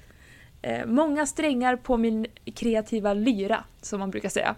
eh, 0.62 0.86
många 0.86 1.26
strängar 1.26 1.76
på 1.76 1.98
min 1.98 2.28
kreativa 2.56 3.14
lyra, 3.14 3.64
som 3.82 4.00
man 4.00 4.12
brukar 4.12 4.30
säga. 4.30 4.56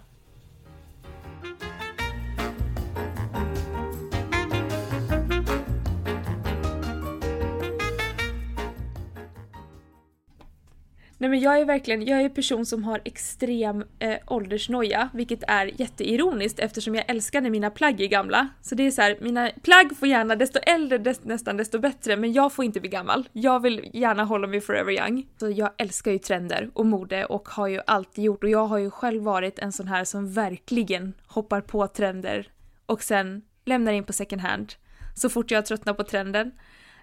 Nej 11.20 11.30
men 11.30 11.40
jag 11.40 11.58
är 11.58 11.64
verkligen, 11.64 12.06
jag 12.06 12.20
är 12.20 12.24
en 12.24 12.34
person 12.34 12.66
som 12.66 12.84
har 12.84 13.00
extrem 13.04 13.84
eh, 13.98 14.16
åldersnoja, 14.26 15.08
vilket 15.12 15.42
är 15.46 15.80
jätteironiskt 15.80 16.58
eftersom 16.58 16.94
jag 16.94 17.04
älskar 17.10 17.40
när 17.40 17.50
mina 17.50 17.70
plagg 17.70 18.00
är 18.00 18.06
gamla. 18.06 18.48
Så 18.60 18.74
det 18.74 18.86
är 18.86 18.90
så 18.90 19.02
här, 19.02 19.18
mina 19.20 19.50
plagg 19.62 19.96
får 19.96 20.08
gärna, 20.08 20.36
desto 20.36 20.58
äldre 20.58 20.98
desto, 20.98 21.28
nästan 21.28 21.56
desto 21.56 21.78
bättre, 21.78 22.16
men 22.16 22.32
jag 22.32 22.52
får 22.52 22.64
inte 22.64 22.80
bli 22.80 22.90
gammal. 22.90 23.28
Jag 23.32 23.60
vill 23.60 23.90
gärna 23.92 24.24
hålla 24.24 24.46
mig 24.46 24.60
forever 24.60 24.92
young. 24.92 25.26
Så 25.36 25.50
jag 25.50 25.70
älskar 25.78 26.10
ju 26.10 26.18
trender 26.18 26.70
och 26.74 26.86
mode 26.86 27.24
och 27.24 27.48
har 27.48 27.66
ju 27.66 27.80
alltid 27.86 28.24
gjort 28.24 28.44
och 28.44 28.50
jag 28.50 28.66
har 28.66 28.78
ju 28.78 28.90
själv 28.90 29.22
varit 29.22 29.58
en 29.58 29.72
sån 29.72 29.88
här 29.88 30.04
som 30.04 30.32
verkligen 30.32 31.14
hoppar 31.26 31.60
på 31.60 31.86
trender 31.86 32.48
och 32.86 33.02
sen 33.02 33.42
lämnar 33.64 33.92
in 33.92 34.04
på 34.04 34.12
second 34.12 34.42
hand 34.42 34.72
så 35.14 35.28
fort 35.28 35.50
jag 35.50 35.66
tröttnar 35.66 35.94
på 35.94 36.04
trenden. 36.04 36.52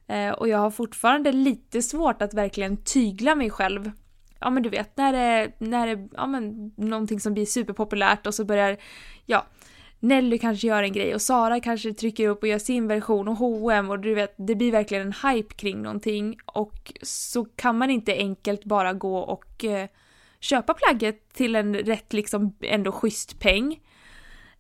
Eh, 0.08 0.30
och 0.30 0.48
jag 0.48 0.58
har 0.58 0.72
fortfarande 0.72 1.32
lite 1.32 1.82
svårt 1.82 2.22
att 2.22 2.34
verkligen 2.34 2.78
tygla 2.78 3.36
mig 3.36 3.50
själv 3.50 3.92
ja 4.40 4.50
men 4.50 4.64
du 4.64 4.70
vet, 4.70 4.98
när 4.98 5.14
det, 5.14 5.52
när 5.58 5.88
det, 5.88 6.08
ja 6.14 6.28
men 6.28 6.72
någonting 6.76 7.20
som 7.20 7.34
blir 7.34 7.46
superpopulärt 7.46 8.28
och 8.28 8.34
så 8.34 8.46
börjar, 8.46 8.78
ja, 9.26 9.46
Nelly 10.00 10.38
kanske 10.38 10.68
gör 10.68 10.84
en 10.84 10.94
grej 10.94 11.16
och 11.16 11.22
Sara 11.22 11.60
kanske 11.60 11.94
trycker 11.94 12.30
upp 12.30 12.42
och 12.42 12.48
gör 12.48 12.60
sin 12.60 12.88
version 12.88 13.28
och 13.28 13.36
H&M 13.36 13.90
och 13.90 14.00
du 14.00 14.14
vet, 14.14 14.36
det 14.38 14.56
blir 14.56 14.72
verkligen 14.72 15.08
en 15.08 15.32
hype 15.32 15.56
kring 15.56 15.82
någonting 15.82 16.38
och 16.46 16.94
så 17.02 17.46
kan 17.46 17.78
man 17.78 17.90
inte 17.90 18.14
enkelt 18.14 18.64
bara 18.64 18.94
gå 18.94 19.18
och 19.18 19.66
eh, 19.66 19.88
köpa 20.40 20.74
plagget 20.74 21.34
till 21.34 21.56
en 21.56 21.76
rätt 21.76 22.14
liksom 22.14 22.56
ändå 22.62 22.92
schysst 22.92 23.40
peng. 23.40 23.80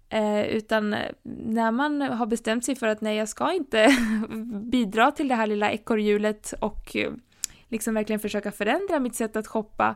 Eh, 0.09 0.41
utan 0.41 0.95
när 1.23 1.71
man 1.71 2.01
har 2.01 2.25
bestämt 2.25 2.65
sig 2.65 2.75
för 2.75 2.87
att 2.87 3.01
nej, 3.01 3.17
jag 3.17 3.29
ska 3.29 3.53
inte 3.53 3.97
bidra 4.71 5.11
till 5.11 5.27
det 5.27 5.35
här 5.35 5.47
lilla 5.47 5.71
ekorrhjulet 5.71 6.53
och 6.59 6.95
eh, 6.95 7.11
liksom 7.69 7.93
verkligen 7.93 8.19
försöka 8.19 8.51
förändra 8.51 8.99
mitt 8.99 9.15
sätt 9.15 9.35
att 9.35 9.47
shoppa. 9.47 9.95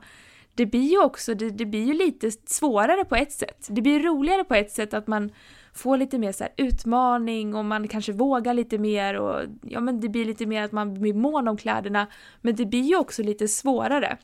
Det 0.56 0.66
blir 0.66 0.92
ju 0.92 1.04
också, 1.04 1.34
det, 1.34 1.50
det 1.50 1.66
blir 1.66 1.86
ju 1.86 1.94
lite 1.94 2.32
svårare 2.32 3.06
på 3.06 3.16
ett 3.16 3.32
sätt. 3.32 3.68
Det 3.70 3.82
blir 3.82 4.00
roligare 4.00 4.44
på 4.44 4.56
ett 4.56 4.72
sätt 4.72 4.94
att 4.94 5.08
man 5.08 5.32
får 5.74 5.98
lite 5.98 6.18
mer 6.18 6.32
så 6.32 6.48
utmaning 6.58 7.56
och 7.56 7.66
man 7.66 7.88
kanske 7.88 8.12
vågar 8.12 8.54
lite 8.54 8.78
mer 8.78 9.20
och 9.20 9.42
ja 9.62 9.80
men 9.80 10.00
det 10.00 10.10
blir 10.10 10.26
lite 10.26 10.46
mer 10.46 10.64
att 10.64 10.72
man 10.72 10.94
blir 10.94 11.14
mån 11.14 11.48
om 11.48 11.58
kläderna. 11.58 12.08
Men 12.42 12.56
det 12.56 12.66
blir 12.66 12.84
ju 12.84 12.96
också 12.96 13.24
lite 13.24 13.48
svårare. 13.48 14.18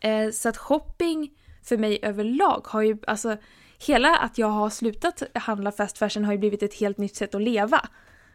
Eh, 0.00 0.30
så 0.30 0.48
att 0.48 0.56
shopping 0.56 1.30
för 1.62 1.76
mig 1.78 1.98
överlag 2.02 2.66
har 2.66 2.82
ju, 2.82 2.98
alltså 3.06 3.36
hela 3.86 4.16
att 4.16 4.38
jag 4.38 4.46
har 4.46 4.70
slutat 4.70 5.22
handla 5.34 5.72
fast 5.72 5.98
fashion 5.98 6.24
har 6.24 6.32
ju 6.32 6.38
blivit 6.38 6.62
ett 6.62 6.74
helt 6.74 6.98
nytt 6.98 7.16
sätt 7.16 7.34
att 7.34 7.42
leva. 7.42 7.80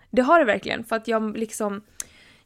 Det 0.10 0.22
har 0.22 0.40
det 0.40 0.46
verkligen, 0.46 0.84
för 0.84 0.96
att 0.96 1.08
jag 1.08 1.38
liksom 1.38 1.84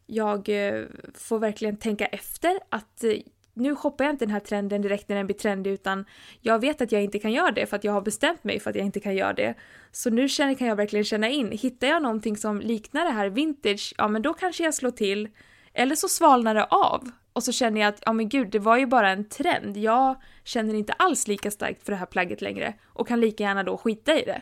jag 0.06 0.50
eh, 0.50 0.86
får 1.14 1.40
verkligen 1.40 1.78
tänka 1.78 2.06
efter 2.06 2.60
att 2.70 3.04
eh, 3.04 3.12
nu 3.54 3.76
shoppar 3.76 4.06
jag 4.06 4.14
inte 4.14 4.26
den 4.26 4.34
här 4.34 4.40
trenden 4.40 4.82
direkt 4.82 5.10
när 5.10 5.16
den 5.16 5.26
blir 5.26 5.36
trendig 5.36 5.72
utan 5.72 6.06
jag 6.42 6.60
vet 6.60 6.82
att 6.82 6.92
jag 6.92 7.04
inte 7.04 7.20
kan 7.20 7.32
göra 7.32 7.52
det 7.52 7.66
för 7.66 7.76
att 7.76 7.84
jag 7.84 7.92
har 7.92 8.02
bestämt 8.02 8.44
mig 8.44 8.60
för 8.60 8.70
att 8.70 8.76
jag 8.76 8.86
inte 8.86 9.00
kan 9.00 9.16
göra 9.16 9.34
det. 9.34 9.56
Så 9.92 10.10
nu 10.10 10.30
känner, 10.30 10.54
kan 10.54 10.68
jag 10.68 10.76
verkligen 10.76 11.06
känna 11.06 11.30
in, 11.30 11.52
hittar 11.52 11.88
jag 11.88 12.04
någonting 12.04 12.38
som 12.38 12.62
liknar 12.62 13.06
det 13.06 13.12
här 13.12 13.30
vintage, 13.30 13.94
ja 13.98 14.08
men 14.08 14.22
då 14.22 14.34
kanske 14.34 14.64
jag 14.64 14.74
slår 14.74 14.92
till. 14.92 15.30
Eller 15.74 15.96
så 15.96 16.08
svalnar 16.08 16.56
det 16.56 16.64
av. 16.64 17.12
Och 17.34 17.44
så 17.44 17.52
känner 17.52 17.82
jag 17.82 17.88
att, 17.88 18.04
ja 18.06 18.14
men 18.14 18.30
gud, 18.30 18.50
det 18.52 18.60
var 18.60 18.78
ju 18.78 18.86
bara 18.86 19.10
en 19.10 19.30
trend. 19.30 19.78
Jag 19.78 20.22
känner 20.44 20.74
inte 20.74 20.94
alls 20.94 21.28
lika 21.28 21.52
starkt 21.52 21.84
för 21.84 21.92
det 21.92 21.98
här 21.98 22.06
plagget 22.06 22.42
längre 22.42 22.74
och 22.86 23.08
kan 23.08 23.22
lika 23.22 23.44
gärna 23.44 23.64
då 23.64 23.78
skita 23.78 24.20
i 24.20 24.26
det. 24.26 24.42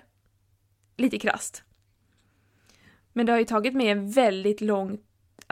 Lite 0.98 1.20
krast. 1.20 1.64
Men 3.14 3.26
det 3.26 3.32
har 3.32 3.40
ju 3.40 3.46
tagit 3.46 3.74
mig 3.74 3.90
en 3.90 4.12
väldigt 4.12 4.62
lång, 4.62 5.00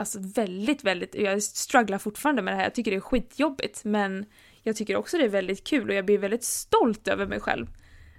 alltså 0.02 0.18
väldigt, 0.22 0.84
väldigt, 0.84 1.14
jag 1.14 1.42
strugglar 1.42 1.98
fortfarande 1.98 2.42
med 2.42 2.54
det 2.54 2.56
här, 2.56 2.64
jag 2.64 2.74
tycker 2.74 2.90
det 2.90 2.96
är 2.96 3.00
skitjobbigt 3.00 3.84
men 3.84 4.26
jag 4.62 4.76
tycker 4.76 4.96
också 4.96 5.18
det 5.18 5.24
är 5.24 5.28
väldigt 5.28 5.64
kul 5.64 5.88
och 5.88 5.94
jag 5.94 6.04
blir 6.04 6.18
väldigt 6.18 6.44
stolt 6.44 7.08
över 7.08 7.26
mig 7.26 7.40
själv. 7.40 7.66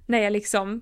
När 0.06 0.20
jag 0.20 0.34
liksom, 0.34 0.82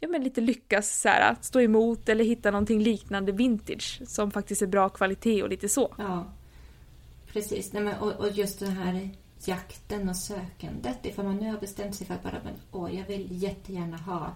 ja 0.00 0.08
men 0.08 0.24
lite 0.24 0.40
lyckas 0.40 1.00
så 1.00 1.08
här, 1.08 1.36
stå 1.40 1.60
emot 1.60 2.08
eller 2.08 2.24
hitta 2.24 2.50
någonting 2.50 2.82
liknande 2.82 3.32
vintage 3.32 4.00
som 4.06 4.30
faktiskt 4.30 4.62
är 4.62 4.66
bra 4.66 4.88
kvalitet 4.88 5.42
och 5.42 5.48
lite 5.48 5.68
så. 5.68 5.94
Ja. 5.98 6.32
Precis. 7.32 7.72
Nej, 7.72 7.82
men, 7.82 7.98
och, 7.98 8.12
och, 8.12 8.30
just 8.30 8.60
den 8.60 8.70
här 8.70 9.10
jakten 9.44 10.08
och 10.08 10.16
sökandet. 10.16 10.98
Ifall 11.06 11.24
man 11.24 11.36
nu 11.36 11.50
har 11.50 11.60
bestämt 11.60 11.94
sig 11.94 12.06
för 12.06 12.14
att 12.14 12.22
bara, 12.22 12.40
men, 12.44 12.54
åh, 12.72 12.96
jag 12.96 13.06
vill 13.06 13.42
jättegärna 13.42 13.96
ha 13.96 14.34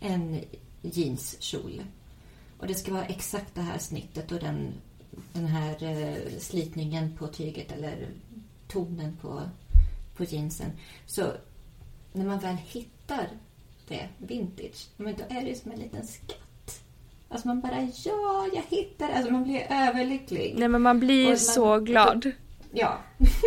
en 0.00 0.40
jeanskjol. 0.82 1.82
Och 2.58 2.66
det 2.66 2.74
ska 2.74 2.92
vara 2.92 3.04
exakt 3.04 3.54
det 3.54 3.60
här 3.60 3.78
snittet 3.78 4.32
och 4.32 4.38
den, 4.38 4.72
den 5.32 5.46
här 5.46 5.82
eh, 5.82 6.38
slitningen 6.38 7.16
på 7.18 7.26
tyget 7.26 7.72
eller 7.72 8.08
tonen 8.68 9.16
på, 9.22 9.42
på 10.16 10.24
jeansen. 10.24 10.70
Så 11.06 11.32
när 12.12 12.24
man 12.26 12.38
väl 12.38 12.56
hittar 12.56 13.28
det, 13.88 14.08
vintage, 14.18 14.88
men 14.96 15.14
då 15.16 15.36
är 15.36 15.44
det 15.44 15.54
som 15.54 15.72
en 15.72 15.78
liten 15.78 16.06
skatt. 16.06 16.82
Alltså 17.28 17.48
man 17.48 17.60
bara, 17.60 17.88
ja, 18.04 18.48
jag 18.54 18.62
hittar 18.68 19.08
Alltså 19.08 19.32
man 19.32 19.44
blir 19.44 19.66
överlycklig. 19.70 20.54
Nej 20.58 20.68
men 20.68 20.82
man 20.82 21.00
blir 21.00 21.28
man, 21.28 21.38
så 21.38 21.78
glad. 21.80 22.32
Ja. 22.72 22.98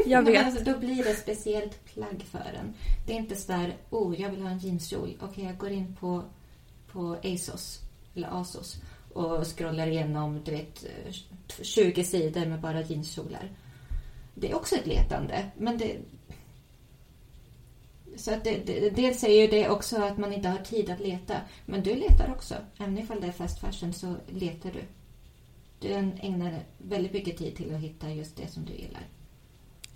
Jag 0.05 0.21
vet. 0.25 0.45
alltså, 0.45 0.63
då 0.63 0.79
blir 0.79 1.03
det 1.03 1.15
speciellt 1.15 1.85
plagg 1.93 2.25
för 2.31 2.39
en. 2.59 2.73
Det 3.07 3.13
är 3.13 3.17
inte 3.17 3.35
så 3.35 3.51
där, 3.51 3.77
oh, 3.89 4.21
jag 4.21 4.29
vill 4.29 4.41
ha 4.41 4.49
en 4.49 4.59
jeanskjol. 4.59 5.15
Okej, 5.15 5.29
okay, 5.29 5.43
jag 5.43 5.57
går 5.57 5.71
in 5.71 5.95
på, 5.99 6.23
på 6.91 7.17
ASOS, 7.23 7.79
eller 8.15 8.41
ASOS 8.41 8.81
och 9.13 9.57
scrollar 9.57 9.87
igenom, 9.87 10.41
du 10.43 10.51
vet, 10.51 10.85
20 11.61 12.03
sidor 12.03 12.45
med 12.45 12.59
bara 12.59 12.81
jeanskjolar. 12.81 13.51
Det 14.35 14.51
är 14.51 14.55
också 14.55 14.75
ett 14.75 14.87
letande, 14.87 15.51
men 15.57 15.77
det... 15.77 15.97
Så 18.15 18.33
att 18.33 18.43
det, 18.43 18.65
det, 18.65 18.89
dels 18.89 19.19
säger 19.19 19.41
ju 19.41 19.47
det 19.47 19.69
också 19.69 20.01
att 20.01 20.17
man 20.17 20.33
inte 20.33 20.49
har 20.49 20.57
tid 20.57 20.89
att 20.89 20.99
leta. 20.99 21.35
Men 21.65 21.83
du 21.83 21.95
letar 21.95 22.31
också. 22.31 22.55
Även 22.77 22.97
ifall 22.97 23.21
det 23.21 23.27
är 23.27 23.31
fast 23.31 23.59
fashion 23.59 23.93
så 23.93 24.15
letar 24.27 24.71
du. 24.71 24.81
Du 25.79 25.93
ägnar 25.93 26.59
väldigt 26.77 27.13
mycket 27.13 27.37
tid 27.37 27.55
till 27.55 27.75
att 27.75 27.81
hitta 27.81 28.11
just 28.11 28.37
det 28.37 28.47
som 28.47 28.65
du 28.65 28.73
gillar. 28.73 29.07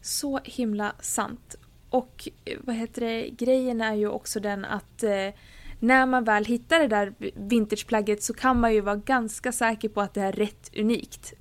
Så 0.02 0.40
himla 0.44 0.96
sant. 1.00 1.56
Och 1.90 2.30
eh, 2.46 2.58
vad 2.62 2.76
heter 2.76 3.02
det, 3.02 3.30
grejen 3.30 3.82
är 3.82 3.94
ju 3.94 4.08
också 4.08 4.40
den 4.40 4.66
att 4.66 5.04
eh, 5.04 5.30
när 5.84 6.06
man 6.06 6.24
väl 6.24 6.46
hittar 6.46 6.80
det 6.80 6.88
där 6.88 7.14
vintageplagget 7.36 8.24
så 8.24 8.34
kan 8.34 8.60
man 8.60 8.74
ju 8.74 8.82
vara 8.82 8.96
ganska 8.96 9.52
säker 9.52 9.90
på 9.90 10.02
att 10.02 10.14
det 10.14 10.22
är 10.22 10.32
rätt 10.32 10.72
unikt. 10.78 11.34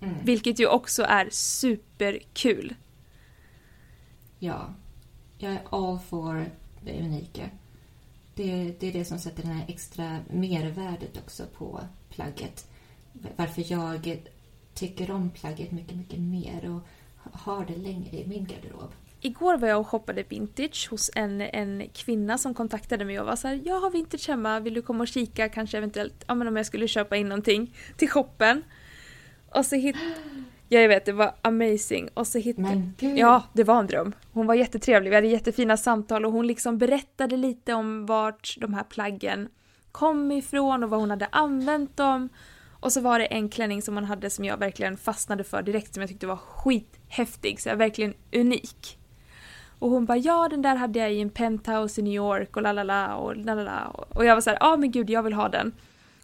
Mm. 0.00 0.14
Vilket 0.24 0.60
ju 0.60 0.66
också 0.66 1.02
är 1.02 1.28
superkul. 1.30 2.74
Ja. 4.38 4.74
Jag 5.38 5.52
är 5.52 5.60
all 5.70 5.98
for 5.98 6.50
det 6.84 7.00
unika. 7.00 7.50
Det, 8.34 8.74
det 8.80 8.88
är 8.88 8.92
det 8.92 9.04
som 9.04 9.18
sätter 9.18 9.42
det 9.42 9.48
här 9.48 9.64
extra 9.68 10.18
mervärdet 10.30 11.16
också 11.16 11.44
på 11.54 11.80
plagget. 12.10 12.70
Varför 13.36 13.72
jag 13.72 14.18
tycker 14.74 15.10
om 15.10 15.30
plagget 15.30 15.70
mycket, 15.70 15.96
mycket 15.96 16.20
mer 16.20 16.70
och 16.70 16.80
har 17.32 17.64
det 17.64 17.76
längre 17.76 18.16
i 18.16 18.26
min 18.26 18.46
garderob. 18.46 18.92
Igår 19.20 19.56
var 19.56 19.68
jag 19.68 19.80
och 19.80 19.88
shoppade 19.88 20.24
vintage 20.28 20.88
hos 20.90 21.10
en, 21.14 21.40
en 21.40 21.88
kvinna 21.94 22.38
som 22.38 22.54
kontaktade 22.54 23.04
mig 23.04 23.20
och 23.20 23.26
var 23.26 23.36
så 23.36 23.48
här, 23.48 23.60
jag 23.64 23.80
har 23.80 23.90
vintage 23.90 24.28
hemma, 24.28 24.60
vill 24.60 24.74
du 24.74 24.82
komma 24.82 25.02
och 25.02 25.08
kika 25.08 25.48
kanske 25.48 25.78
eventuellt, 25.78 26.24
ja 26.26 26.34
men 26.34 26.48
om 26.48 26.56
jag 26.56 26.66
skulle 26.66 26.88
köpa 26.88 27.16
in 27.16 27.28
någonting 27.28 27.74
till 27.96 28.08
shoppen. 28.10 28.62
Och 29.54 29.66
så 29.66 29.76
hit... 29.76 29.96
Ja, 30.68 30.80
jag 30.80 30.88
vet, 30.88 31.04
det 31.04 31.12
var 31.12 31.34
amazing. 31.42 32.08
Och 32.14 32.26
så 32.26 32.38
hittade... 32.38 32.92
Ja, 33.00 33.42
det 33.52 33.64
var 33.64 33.80
en 33.80 33.86
dröm. 33.86 34.12
Hon 34.32 34.46
var 34.46 34.54
jättetrevlig, 34.54 35.10
vi 35.10 35.14
hade 35.14 35.28
jättefina 35.28 35.76
samtal 35.76 36.24
och 36.24 36.32
hon 36.32 36.46
liksom 36.46 36.78
berättade 36.78 37.36
lite 37.36 37.74
om 37.74 38.06
vart 38.06 38.56
de 38.60 38.74
här 38.74 38.84
plaggen 38.84 39.48
kom 39.92 40.32
ifrån 40.32 40.84
och 40.84 40.90
vad 40.90 41.00
hon 41.00 41.10
hade 41.10 41.28
använt 41.32 41.96
dem. 41.96 42.28
Och 42.80 42.92
så 42.92 43.00
var 43.00 43.18
det 43.18 43.26
en 43.26 43.48
klänning 43.48 43.82
som 43.82 43.94
hon 43.94 44.04
hade 44.04 44.30
som 44.30 44.44
jag 44.44 44.56
verkligen 44.56 44.96
fastnade 44.96 45.44
för 45.44 45.62
direkt 45.62 45.94
som 45.94 46.00
jag 46.00 46.10
tyckte 46.10 46.26
var 46.26 46.36
skithäftig, 46.36 47.60
så 47.60 47.76
verkligen 47.76 48.14
unik. 48.32 48.97
Och 49.78 49.90
hon 49.90 50.04
bara 50.04 50.18
ja 50.18 50.48
den 50.50 50.62
där 50.62 50.76
hade 50.76 50.98
jag 50.98 51.12
i 51.12 51.20
en 51.20 51.30
penthouse 51.30 52.00
i 52.00 52.04
New 52.04 52.14
York 52.14 52.56
och 52.56 52.62
lalala 52.62 53.16
och 53.16 53.36
lalala. 53.36 53.86
Och 54.08 54.24
jag 54.24 54.34
var 54.34 54.40
så 54.40 54.50
här, 54.50 54.58
ja 54.60 54.72
ah, 54.72 54.76
men 54.76 54.90
gud 54.90 55.10
jag 55.10 55.22
vill 55.22 55.32
ha 55.32 55.48
den. 55.48 55.72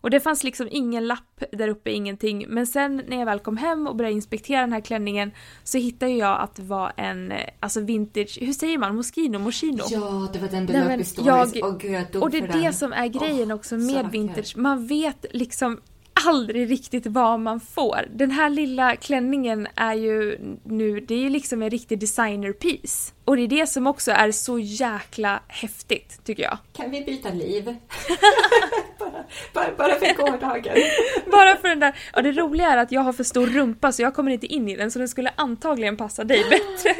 Och 0.00 0.10
det 0.10 0.20
fanns 0.20 0.44
liksom 0.44 0.68
ingen 0.70 1.06
lapp 1.06 1.42
där 1.52 1.68
uppe, 1.68 1.90
ingenting. 1.90 2.46
Men 2.48 2.66
sen 2.66 3.02
när 3.08 3.18
jag 3.18 3.26
väl 3.26 3.38
kom 3.38 3.56
hem 3.56 3.86
och 3.86 3.96
började 3.96 4.14
inspektera 4.14 4.60
den 4.60 4.72
här 4.72 4.80
klänningen 4.80 5.30
så 5.64 5.78
hittade 5.78 6.12
jag 6.12 6.40
att 6.40 6.54
det 6.54 6.62
var 6.62 6.92
en, 6.96 7.32
alltså 7.60 7.80
vintage, 7.80 8.38
hur 8.40 8.52
säger 8.52 8.78
man, 8.78 8.96
Moschino, 8.96 9.38
Moschino? 9.38 9.82
Ja, 9.90 10.28
det 10.32 10.38
var 10.38 10.48
den 10.48 10.66
du 10.66 10.72
la 10.72 10.94
upp 10.94 11.00
i 11.00 11.04
stories. 11.04 11.54
Jag, 11.54 11.70
oh, 11.70 11.78
gud, 11.78 12.06
jag 12.12 12.22
och 12.22 12.30
det 12.30 12.38
är 12.38 12.46
det 12.46 12.58
den. 12.58 12.74
som 12.74 12.92
är 12.92 13.06
grejen 13.06 13.52
oh, 13.52 13.54
också 13.54 13.76
med 13.76 14.10
vintage. 14.10 14.56
Man 14.56 14.86
vet 14.86 15.26
liksom 15.30 15.80
aldrig 16.26 16.70
riktigt 16.70 17.06
vad 17.06 17.40
man 17.40 17.60
får. 17.60 18.08
Den 18.14 18.30
här 18.30 18.50
lilla 18.50 18.96
klänningen 18.96 19.68
är 19.74 19.94
ju 19.94 20.38
nu, 20.64 21.00
det 21.00 21.14
är 21.14 21.18
ju 21.18 21.28
liksom 21.28 21.62
en 21.62 21.70
riktig 21.70 21.98
designer 21.98 22.52
piece. 22.52 23.12
Och 23.24 23.36
det 23.36 23.42
är 23.42 23.48
det 23.48 23.66
som 23.66 23.86
också 23.86 24.10
är 24.10 24.32
så 24.32 24.58
jäkla 24.58 25.42
häftigt, 25.48 26.24
tycker 26.24 26.42
jag. 26.42 26.58
Kan 26.72 26.90
vi 26.90 27.04
byta 27.04 27.30
liv? 27.30 27.64
bara, 28.98 29.24
bara, 29.52 29.74
bara 29.78 29.94
för 29.94 30.14
gårdagen. 30.16 30.76
bara 31.30 31.56
för 31.56 31.68
den 31.68 31.80
där. 31.80 31.98
Ja, 32.12 32.22
det 32.22 32.32
roliga 32.32 32.68
är 32.68 32.76
att 32.76 32.92
jag 32.92 33.00
har 33.00 33.12
för 33.12 33.24
stor 33.24 33.46
rumpa 33.46 33.92
så 33.92 34.02
jag 34.02 34.14
kommer 34.14 34.30
inte 34.30 34.46
in 34.46 34.68
i 34.68 34.76
den 34.76 34.90
så 34.90 34.98
den 34.98 35.08
skulle 35.08 35.30
antagligen 35.36 35.96
passa 35.96 36.24
dig 36.24 36.44
bättre. 36.50 36.94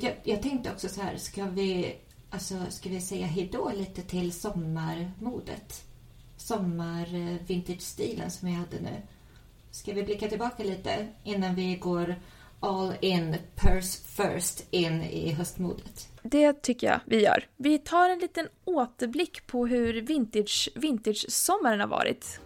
jag, 0.00 0.12
jag 0.24 0.42
tänkte 0.42 0.70
också 0.70 0.88
så 0.88 1.00
här, 1.00 1.16
ska 1.16 1.44
vi, 1.44 1.96
alltså, 2.30 2.54
ska 2.70 2.88
vi 2.88 3.00
säga 3.00 3.26
hejdå 3.26 3.72
lite 3.76 4.02
till 4.02 4.32
sommarmodet? 4.32 5.87
Sommar-vintage-stilen 6.48 8.30
som 8.30 8.48
vi 8.48 8.54
hade 8.54 8.80
nu. 8.80 9.02
Ska 9.70 9.92
vi 9.92 10.02
blicka 10.02 10.28
tillbaka 10.28 10.64
lite 10.64 11.06
innan 11.24 11.54
vi 11.54 11.76
går 11.76 12.14
all 12.60 12.94
in, 13.00 13.36
purse 13.54 13.98
first, 14.04 14.66
in 14.70 15.02
i 15.02 15.32
höstmodet? 15.32 16.08
Det 16.22 16.62
tycker 16.62 16.86
jag 16.86 17.00
vi 17.04 17.22
gör. 17.22 17.46
Vi 17.56 17.78
tar 17.78 18.10
en 18.10 18.18
liten 18.18 18.48
återblick 18.64 19.46
på 19.46 19.66
hur 19.66 20.02
vintage, 20.02 20.68
vintage-sommaren 20.74 21.80
har 21.80 21.86
varit. 21.86 22.40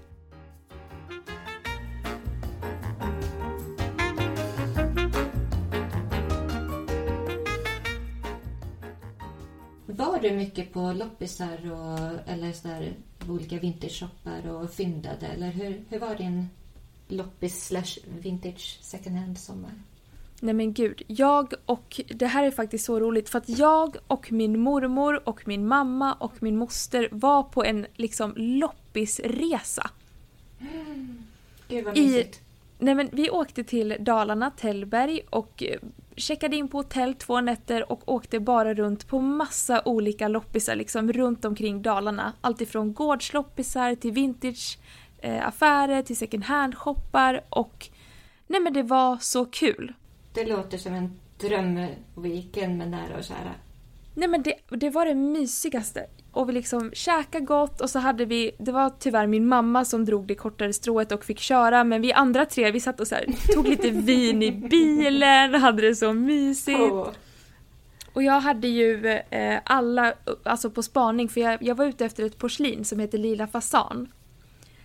Var 9.86 10.18
du 10.18 10.30
mycket 10.30 10.72
på 10.72 10.92
loppisar 10.92 11.72
och, 11.72 12.30
eller 12.30 12.52
så 12.52 12.68
där, 12.68 12.94
olika 13.30 13.58
vintage-shoppar 13.58 14.48
och 14.48 14.70
fyndade? 14.70 15.26
Eller 15.26 15.50
hur, 15.50 15.84
hur 15.88 15.98
var 15.98 16.14
din 16.14 16.48
loppis 17.08 17.66
slash 17.66 17.98
vintage 18.22 18.78
second 18.82 19.16
hand-sommar? 19.16 19.70
Nej 20.40 20.54
men 20.54 20.72
gud, 20.72 21.02
jag 21.06 21.54
och... 21.66 22.00
Det 22.14 22.26
här 22.26 22.44
är 22.44 22.50
faktiskt 22.50 22.84
så 22.84 23.00
roligt 23.00 23.28
för 23.28 23.38
att 23.38 23.48
jag 23.48 23.96
och 24.06 24.32
min 24.32 24.60
mormor 24.60 25.28
och 25.28 25.48
min 25.48 25.66
mamma 25.66 26.12
och 26.12 26.42
min 26.42 26.56
moster 26.56 27.08
var 27.12 27.42
på 27.42 27.64
en 27.64 27.86
liksom 27.94 28.32
loppisresa. 28.36 29.90
Gud 31.68 31.84
vad 31.84 31.98
I- 31.98 32.06
mysigt. 32.06 32.40
Nej 32.78 32.94
men 32.94 33.08
vi 33.12 33.30
åkte 33.30 33.64
till 33.64 33.96
Dalarna, 34.00 34.50
Tällberg 34.50 35.20
och 35.30 35.62
eh, 35.62 35.78
checkade 36.16 36.56
in 36.56 36.68
på 36.68 36.78
hotell 36.78 37.14
två 37.14 37.40
nätter 37.40 37.92
och 37.92 38.12
åkte 38.12 38.40
bara 38.40 38.74
runt 38.74 39.08
på 39.08 39.20
massa 39.20 39.82
olika 39.84 40.28
loppisar 40.28 40.76
liksom 40.76 41.12
runt 41.12 41.44
omkring 41.44 41.82
Dalarna. 41.82 42.32
Alltifrån 42.40 42.94
gårdsloppisar 42.94 43.94
till 43.94 44.12
vintage 44.12 44.78
eh, 45.18 45.48
affärer 45.48 46.02
till 46.02 46.16
second 46.16 46.44
hand-shoppar 46.44 47.44
och 47.48 47.88
nej 48.46 48.60
men 48.60 48.72
det 48.72 48.82
var 48.82 49.18
så 49.20 49.44
kul. 49.44 49.92
Det 50.34 50.44
låter 50.44 50.78
som 50.78 50.94
en 50.94 51.20
drömweekend 51.40 52.78
med 52.78 52.90
nära 52.90 53.16
och 53.18 53.24
kära. 53.24 53.54
Nej 54.14 54.28
men 54.28 54.42
det, 54.42 54.54
det 54.70 54.90
var 54.90 55.06
det 55.06 55.14
mysigaste. 55.14 56.06
Och 56.32 56.48
vi 56.48 56.52
liksom 56.52 56.90
käkade 56.92 57.44
gott 57.44 57.80
och 57.80 57.90
så 57.90 57.98
hade 57.98 58.24
vi, 58.24 58.50
det 58.58 58.72
var 58.72 58.92
tyvärr 58.98 59.26
min 59.26 59.46
mamma 59.46 59.84
som 59.84 60.04
drog 60.04 60.26
det 60.26 60.34
kortare 60.34 60.72
strået 60.72 61.12
och 61.12 61.24
fick 61.24 61.38
köra 61.38 61.84
men 61.84 62.02
vi 62.02 62.12
andra 62.12 62.46
tre 62.46 62.70
vi 62.70 62.80
satt 62.80 63.00
och 63.00 63.06
så 63.06 63.14
här, 63.14 63.26
tog 63.54 63.68
lite 63.68 63.90
vin 63.90 64.42
i 64.42 64.52
bilen, 64.52 65.54
hade 65.54 65.82
det 65.82 65.94
så 65.94 66.12
mysigt. 66.12 66.80
Åh. 66.80 67.08
Och 68.12 68.22
jag 68.22 68.40
hade 68.40 68.68
ju 68.68 69.06
eh, 69.06 69.60
alla 69.64 70.14
alltså 70.42 70.70
på 70.70 70.82
spaning 70.82 71.28
för 71.28 71.40
jag, 71.40 71.62
jag 71.62 71.74
var 71.74 71.84
ute 71.84 72.04
efter 72.04 72.24
ett 72.24 72.38
porslin 72.38 72.84
som 72.84 73.00
heter 73.00 73.18
Lila 73.18 73.46
Fasan. 73.46 74.12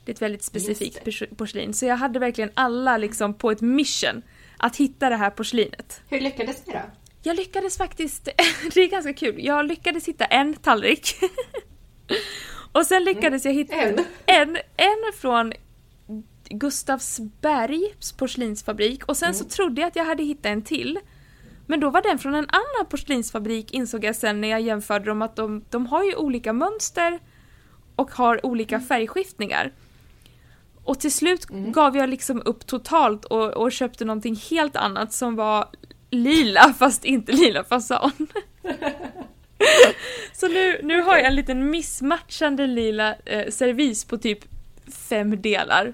Det 0.06 0.12
är 0.12 0.14
ett 0.14 0.22
väldigt 0.22 0.44
specifikt 0.44 1.38
porslin 1.38 1.74
så 1.74 1.86
jag 1.86 1.98
hade 1.98 2.20
verkligen 2.20 2.50
alla 2.54 2.98
liksom 2.98 3.34
på 3.34 3.52
ett 3.52 3.62
mission 3.62 4.22
att 4.58 4.76
hitta 4.76 5.10
det 5.10 5.16
här 5.16 5.30
porslinet. 5.30 6.02
Hur 6.10 6.20
lyckades 6.20 6.68
ni 6.68 6.74
då? 6.74 6.80
Jag 7.28 7.36
lyckades 7.36 7.78
faktiskt, 7.78 8.26
det 8.74 8.82
är 8.82 8.88
ganska 8.88 9.14
kul, 9.14 9.46
jag 9.46 9.66
lyckades 9.66 10.08
hitta 10.08 10.26
en 10.26 10.54
tallrik. 10.54 11.16
och 12.72 12.86
sen 12.86 13.04
lyckades 13.04 13.46
jag 13.46 13.54
hitta 13.54 13.76
En? 13.76 14.00
en, 14.26 14.58
en 14.78 15.14
från 15.18 15.54
Gustavsbergs 16.50 18.12
porslinsfabrik 18.12 19.06
och 19.06 19.18
sen 19.18 19.34
så 19.34 19.44
trodde 19.44 19.82
jag 19.82 19.88
att 19.88 19.96
jag 19.96 20.06
hade 20.06 20.24
hittat 20.24 20.46
en 20.46 20.62
till. 20.62 21.00
Men 21.66 21.80
då 21.80 21.90
var 21.90 22.02
den 22.02 22.20
från 22.20 22.36
en 22.36 22.50
annan 22.50 22.90
porslinsfabrik 22.90 23.72
insåg 23.72 24.04
jag 24.04 24.16
sen 24.16 24.42
när 24.42 24.48
jag 24.48 24.62
jämförde 24.62 25.06
dem 25.06 25.22
att 25.22 25.36
de, 25.36 25.64
de 25.70 25.86
har 25.86 26.04
ju 26.04 26.16
olika 26.16 26.54
mönster 26.54 27.20
och 27.96 28.12
har 28.12 28.46
olika 28.46 28.80
färgskiftningar. 28.80 29.72
Och 30.84 31.00
till 31.00 31.14
slut 31.14 31.46
gav 31.50 31.98
jag 31.98 32.10
liksom 32.10 32.42
upp 32.46 32.68
totalt 32.68 33.26
och, 33.26 33.54
och 33.54 33.72
köpte 33.72 34.06
någonting 34.06 34.36
helt 34.50 34.76
annat 34.76 35.14
som 35.14 35.36
var 35.36 35.68
lila 36.10 36.74
fast 36.80 37.06
inte 37.06 37.32
lila 37.32 37.64
fasan. 37.64 38.12
Så 40.34 40.48
nu, 40.48 40.80
nu 40.84 41.02
har 41.02 41.18
jag 41.18 41.26
en 41.26 41.36
liten 41.36 41.70
missmatchande 41.70 42.68
lila 42.68 43.16
eh, 43.26 43.50
servis 43.50 44.06
på 44.06 44.18
typ 44.18 44.40
fem 45.10 45.42
delar. 45.42 45.94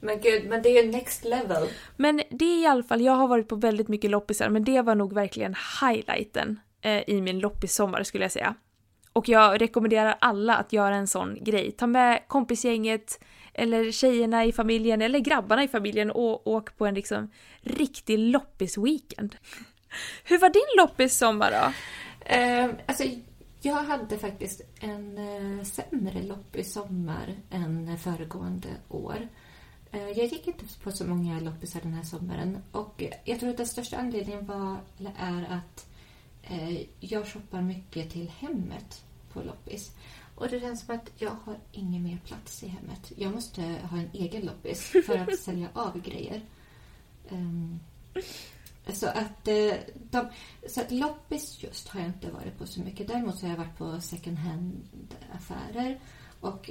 Men 0.00 0.20
gud, 0.20 0.46
men 0.46 0.62
det 0.62 0.68
är 0.68 0.84
ju 0.84 0.90
next 0.90 1.24
level. 1.24 1.68
Men 1.96 2.22
det 2.30 2.44
är 2.44 2.62
i 2.62 2.66
alla 2.66 2.82
fall, 2.82 3.00
jag 3.00 3.12
har 3.12 3.28
varit 3.28 3.48
på 3.48 3.56
väldigt 3.56 3.88
mycket 3.88 4.10
loppisar 4.10 4.48
men 4.48 4.64
det 4.64 4.82
var 4.82 4.94
nog 4.94 5.12
verkligen 5.12 5.54
highlighten 5.80 6.60
eh, 6.82 7.02
i 7.06 7.20
min 7.20 7.38
loppissommar 7.38 8.02
skulle 8.02 8.24
jag 8.24 8.32
säga. 8.32 8.54
Och 9.12 9.28
jag 9.28 9.60
rekommenderar 9.60 10.16
alla 10.20 10.56
att 10.56 10.72
göra 10.72 10.96
en 10.96 11.06
sån 11.06 11.44
grej. 11.44 11.72
Ta 11.72 11.86
med 11.86 12.22
kompisgänget 12.28 13.20
eller 13.54 13.92
tjejerna 13.92 14.44
i 14.44 14.52
familjen 14.52 15.02
eller 15.02 15.18
grabbarna 15.18 15.64
i 15.64 15.68
familjen 15.68 16.10
och 16.10 16.46
åk 16.46 16.76
på 16.76 16.86
en 16.86 16.94
liksom 16.94 17.30
riktig 17.60 18.18
loppisweekend. 18.18 19.36
Hur 20.24 20.38
var 20.38 20.48
din 20.48 20.84
loppissommar 20.84 21.50
då? 21.50 21.72
Eh, 22.34 22.70
alltså, 22.86 23.04
jag 23.62 23.74
hade 23.74 24.18
faktiskt 24.18 24.60
en 24.80 25.18
eh, 25.18 25.64
sämre 25.64 26.22
loppis-sommar 26.22 27.34
än 27.50 27.98
föregående 27.98 28.68
år. 28.88 29.28
Eh, 29.92 30.08
jag 30.08 30.26
gick 30.26 30.46
inte 30.46 30.64
på 30.82 30.92
så 30.92 31.04
många 31.04 31.40
loppisar 31.40 31.80
den 31.80 31.94
här 31.94 32.02
sommaren 32.02 32.58
och 32.72 33.04
jag 33.24 33.40
tror 33.40 33.50
att 33.50 33.56
den 33.56 33.66
största 33.66 33.96
anledningen 33.96 34.46
var, 34.46 34.76
eller 34.98 35.12
är 35.18 35.56
att 35.56 35.86
jag 37.00 37.26
shoppar 37.26 37.62
mycket 37.62 38.10
till 38.10 38.28
hemmet 38.38 39.04
på 39.32 39.42
loppis. 39.42 39.92
Och 40.34 40.48
det 40.48 40.60
känns 40.60 40.86
som 40.86 40.94
att 40.94 41.10
jag 41.16 41.30
har 41.30 41.58
ingen 41.72 42.02
mer 42.02 42.18
plats 42.26 42.62
i 42.62 42.68
hemmet. 42.68 43.12
Jag 43.16 43.32
måste 43.32 43.62
ha 43.62 43.98
en 43.98 44.10
egen 44.12 44.42
loppis 44.42 44.82
för 45.06 45.18
att 45.18 45.38
sälja 45.38 45.68
av 45.72 46.02
grejer. 46.02 46.42
Ehm, 47.30 47.80
så 48.92 49.06
att, 49.06 49.48
eh, 49.48 49.74
de, 50.10 50.28
så 50.68 50.80
att 50.80 50.90
loppis 50.90 51.62
just 51.62 51.88
har 51.88 52.00
jag 52.00 52.08
inte 52.08 52.30
varit 52.30 52.58
på 52.58 52.66
så 52.66 52.80
mycket. 52.80 53.08
Däremot 53.08 53.38
så 53.38 53.46
har 53.46 53.50
jag 53.50 53.58
varit 53.58 53.78
på 53.78 54.00
second 54.00 54.38
hand-affärer. 54.38 56.00
Och 56.40 56.70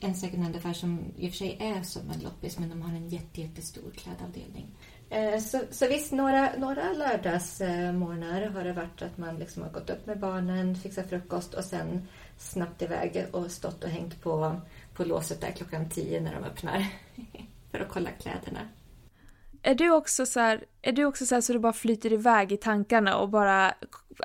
en 0.00 0.14
second 0.14 0.42
hand-affär 0.42 0.72
som 0.72 1.04
i 1.16 1.28
och 1.28 1.30
för 1.30 1.38
sig 1.38 1.56
är 1.60 1.82
som 1.82 2.10
en 2.10 2.20
loppis 2.20 2.58
men 2.58 2.68
de 2.68 2.82
har 2.82 2.94
en 2.94 3.08
jätte, 3.08 3.40
jättestor 3.40 3.90
klädavdelning. 3.96 4.66
Eh, 5.10 5.40
Så, 5.40 5.60
så 5.70 5.88
visst, 5.88 6.12
några, 6.12 6.50
några 6.56 6.92
lördagsmorgnar 6.92 8.46
har 8.50 8.64
det 8.64 8.72
varit 8.72 9.02
att 9.02 9.18
man 9.18 9.36
liksom 9.36 9.62
har 9.62 9.70
gått 9.70 9.90
upp 9.90 10.06
med 10.06 10.18
barnen, 10.18 10.76
fixat 10.76 11.08
frukost 11.08 11.54
och 11.54 11.64
sen 11.64 12.08
snabbt 12.38 12.82
iväg 12.82 13.26
och 13.32 13.50
stått 13.50 13.84
och 13.84 13.90
hängt 13.90 14.22
på, 14.22 14.60
på 14.94 15.04
låset 15.04 15.40
där 15.40 15.50
klockan 15.50 15.88
tio 15.88 16.20
när 16.20 16.34
de 16.34 16.44
öppnar. 16.44 16.86
För 17.70 17.80
att 17.80 17.88
kolla 17.88 18.10
kläderna. 18.10 18.60
Är 19.62 19.74
du 19.74 19.90
också 19.90 20.26
så 20.26 20.40
här, 20.40 20.64
är 20.82 20.92
du 20.92 21.04
också 21.04 21.26
så 21.26 21.34
här 21.34 21.42
så 21.42 21.52
du 21.52 21.58
bara 21.58 21.72
flyter 21.72 22.12
iväg 22.12 22.52
i 22.52 22.56
tankarna 22.56 23.16
och 23.16 23.28
bara 23.28 23.74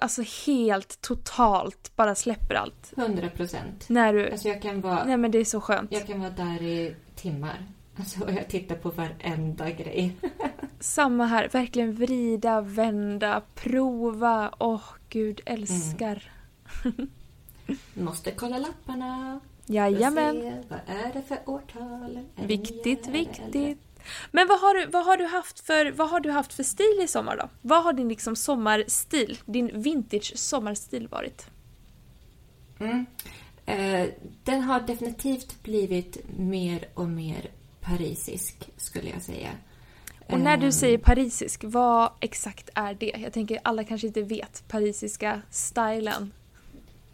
alltså 0.01 0.21
helt 0.45 1.01
totalt 1.01 1.95
bara 1.95 2.15
släpper 2.15 2.55
allt? 2.55 2.93
100 2.97 3.29
procent. 3.29 3.89
När 3.89 4.13
du... 4.13 4.31
Alltså 4.31 4.47
jag 4.47 4.61
kan 4.61 4.81
vara... 4.81 5.03
Nej 5.03 5.17
men 5.17 5.31
det 5.31 5.37
är 5.37 5.45
så 5.45 5.61
skönt. 5.61 5.91
Jag 5.91 6.07
kan 6.07 6.19
vara 6.19 6.29
där 6.29 6.61
i 6.61 6.95
timmar. 7.15 7.65
Alltså, 7.99 8.31
jag 8.31 8.47
tittar 8.47 8.75
på 8.75 8.89
varenda 8.89 9.69
grej. 9.71 10.15
Samma 10.85 11.25
här, 11.25 11.49
verkligen 11.49 11.93
vrida, 11.93 12.61
vända, 12.61 13.41
prova. 13.55 14.51
Åh 14.59 14.83
gud, 15.09 15.41
älskar. 15.45 16.31
Måste 17.93 18.31
kolla 18.31 18.57
lapparna. 18.57 19.39
Jajamän. 19.65 20.35
Se, 20.35 20.63
vad 20.67 20.79
är 20.97 21.13
det 21.13 21.21
för 21.21 21.39
årtal? 21.45 22.19
Är 22.35 22.47
Viktigt, 22.47 23.07
viktigt. 23.07 23.79
Men 24.31 24.47
vad 24.47 24.59
har, 24.59 24.73
du, 24.73 24.85
vad, 24.85 25.05
har 25.05 25.17
du 25.17 25.25
haft 25.25 25.59
för, 25.59 25.91
vad 25.91 26.09
har 26.09 26.19
du 26.19 26.31
haft 26.31 26.53
för 26.53 26.63
stil 26.63 26.99
i 27.03 27.07
sommar 27.07 27.37
då? 27.37 27.49
Vad 27.61 27.83
har 27.83 27.93
din 27.93 28.09
liksom 28.09 28.35
sommarstil, 28.35 29.39
din 29.45 29.81
vintage 29.81 30.33
sommarstil 30.35 31.07
varit? 31.07 31.47
Mm. 32.79 33.05
Eh, 33.65 34.09
den 34.43 34.61
har 34.61 34.79
definitivt 34.79 35.63
blivit 35.63 36.17
mer 36.37 36.87
och 36.93 37.07
mer 37.07 37.51
parisisk, 37.81 38.69
skulle 38.77 39.09
jag 39.09 39.21
säga. 39.21 39.49
Och 40.27 40.39
när 40.39 40.57
du 40.57 40.65
Ehm, 40.65 40.71
säger 40.71 40.97
parisisk, 40.97 41.63
vad 41.63 42.11
exakt 42.19 42.69
är 42.75 42.93
det? 42.93 43.13
Jag 43.17 43.33
tänker 43.33 43.59
alla 43.63 43.83
kanske 43.83 44.07
inte 44.07 44.21
vet 44.21 44.63
parisiska 44.67 45.41
stilen. 45.49 46.31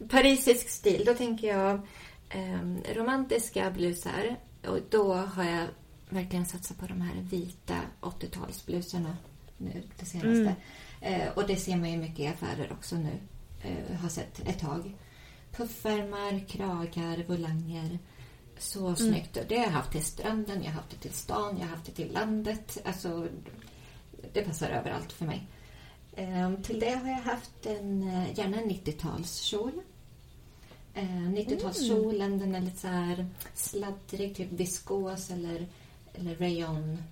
Parisisk 0.08 0.68
stil, 0.68 1.02
då 1.06 1.14
tänker 1.14 1.48
jag 1.48 1.80
ehm, 2.28 2.78
romantiska 2.94 3.70
blusar. 3.70 4.36
Och 4.66 4.78
då 4.90 5.14
har 5.14 5.44
jag 5.44 5.66
verkligen 6.08 6.46
satsat 6.46 6.78
på 6.78 6.86
de 6.86 7.00
här 7.00 7.14
vita 7.30 7.76
80-talsblusarna 8.00 9.14
nu, 9.58 9.82
det 9.98 10.06
senaste. 10.06 10.54
Eh, 11.00 11.28
och 11.34 11.46
det 11.46 11.56
ser 11.56 11.76
man 11.76 11.90
ju 11.90 11.98
mycket 11.98 12.20
i 12.20 12.26
affärer 12.26 12.72
också 12.72 12.96
nu. 12.96 13.18
Eh, 13.62 13.96
har 13.96 14.08
sett 14.08 14.48
ett 14.48 14.58
tag. 14.60 14.94
Puffärmar, 15.56 16.48
kragar, 16.48 17.24
volanger. 17.28 17.98
Så 18.62 18.94
snyggt. 18.96 19.38
Det 19.48 19.56
har 19.56 19.64
jag 19.64 19.70
haft 19.70 19.92
till 19.92 20.04
stranden, 20.04 20.62
jag 20.62 20.70
har 20.70 20.76
haft 20.76 20.90
det 20.90 20.96
till 20.96 21.12
stan, 21.12 21.56
jag 21.58 21.66
har 21.66 21.76
haft 21.76 21.86
det 21.86 21.92
till 21.92 22.12
landet. 22.12 22.78
Alltså, 22.84 23.28
det 24.32 24.42
passar 24.42 24.70
överallt 24.70 25.12
för 25.12 25.24
mig. 25.24 25.46
Ehm, 26.16 26.62
till 26.62 26.80
det 26.80 26.90
har 26.90 27.08
jag 27.08 27.16
haft 27.16 27.66
en, 27.66 28.02
eh, 28.02 28.38
gärna 28.38 28.60
en 28.60 28.68
90-talskjol. 28.68 29.80
Eh, 30.94 31.30
90-talskjolen, 31.30 32.38
den 32.38 32.54
är 32.54 32.60
lite 32.60 32.78
så 32.78 32.88
här 32.88 33.26
sladdrig, 33.54 34.36
typ 34.36 34.52
viskos 34.52 35.30
eller, 35.30 35.66
eller 36.14 36.36
rayon. 36.36 37.02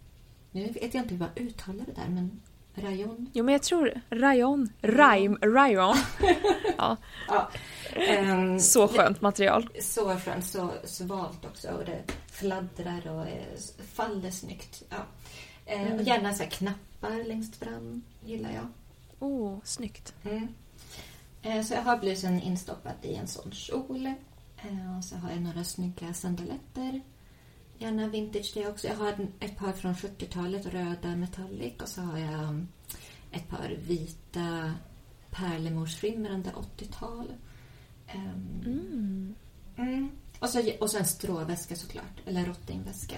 Nu 0.51 0.67
vet 0.67 0.95
jag 0.95 1.05
inte 1.05 1.15
hur 1.15 1.19
man 1.19 1.31
uttalar 1.37 1.85
det 1.87 1.93
där, 1.93 2.09
men 2.09 2.41
rayon. 2.75 3.31
Jo 3.33 3.45
men 3.45 3.53
jag 3.53 3.63
tror 3.63 4.01
rayon, 4.11 4.73
rime, 4.81 5.37
rayon. 5.43 5.97
ja, 6.79 6.97
Ja. 7.29 7.51
ehm, 7.95 8.61
så 8.61 8.89
skönt 8.89 9.21
material. 9.21 9.69
Så 9.83 10.17
skönt, 10.17 10.45
så 10.47 10.71
svalt 10.85 11.45
också 11.45 11.69
och 11.69 11.85
det 11.85 12.03
fladdrar 12.33 13.09
och 13.11 13.27
faller 13.95 14.31
snyggt. 14.31 14.83
Ja. 14.91 14.97
Eh, 15.67 15.95
och 15.95 16.03
gärna 16.03 16.35
så 16.35 16.45
knappar 16.45 17.25
längst 17.29 17.57
fram, 17.57 18.03
gillar 18.25 18.51
jag. 18.51 18.67
Oh, 19.19 19.59
snyggt. 19.65 20.15
Mm. 20.25 20.49
Eh, 21.43 21.63
Så 21.63 21.75
jag 21.75 21.83
har 21.83 21.97
blusen 21.99 22.41
instoppad 22.43 22.93
i 23.03 23.15
en 23.15 23.27
sån 23.29 23.53
kjol. 23.53 24.13
Och 24.99 25.05
så 25.05 25.17
har 25.17 25.31
jag 25.31 25.41
några 25.43 25.65
snygga 25.65 26.15
sandaletter. 26.15 27.01
Gärna 27.81 28.09
vintage 28.09 28.51
det 28.55 28.69
också. 28.69 28.87
Jag 28.87 28.97
har 28.97 29.29
ett 29.41 29.57
par 29.57 29.73
från 29.73 29.95
70-talet, 29.95 30.67
röda 30.67 31.17
metallic. 31.17 31.73
Och 31.83 31.89
så 31.89 32.01
har 32.01 32.19
jag 32.19 32.43
um, 32.43 32.69
ett 33.33 33.49
par 33.49 33.77
vita 33.87 34.75
pärlemorsskimrande 35.31 36.51
80-tal. 36.51 37.33
Ehm, 38.07 38.63
Mm. 38.65 39.35
Mm. 39.77 40.11
Och, 40.39 40.49
så, 40.49 40.73
och 40.81 40.91
så 40.91 40.99
en 40.99 41.05
stråväska 41.05 41.77
såklart, 41.77 42.21
eller 42.27 42.45
rottingväska. 42.45 43.17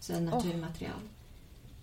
Så 0.00 0.12
en 0.12 0.24
naturmaterial. 0.24 1.08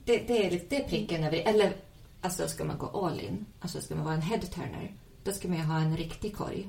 Det, 0.06 0.18
det, 0.18 0.46
är, 0.46 0.62
det 0.70 0.84
är 0.84 0.88
pricken 0.90 1.24
över 1.24 1.38
Eller 1.38 1.76
alltså 2.22 2.48
ska 2.48 2.64
man 2.64 2.78
gå 2.78 2.88
all 2.88 3.20
in, 3.20 3.46
alltså 3.60 3.82
ska 3.82 3.96
man 3.96 4.06
vara 4.06 4.16
en 4.16 4.22
headturner, 4.22 4.94
då 5.24 5.32
ska 5.32 5.48
man 5.48 5.58
ju 5.58 5.64
ha 5.64 5.80
en 5.80 5.98
riktig 5.98 6.36
korg. 6.36 6.68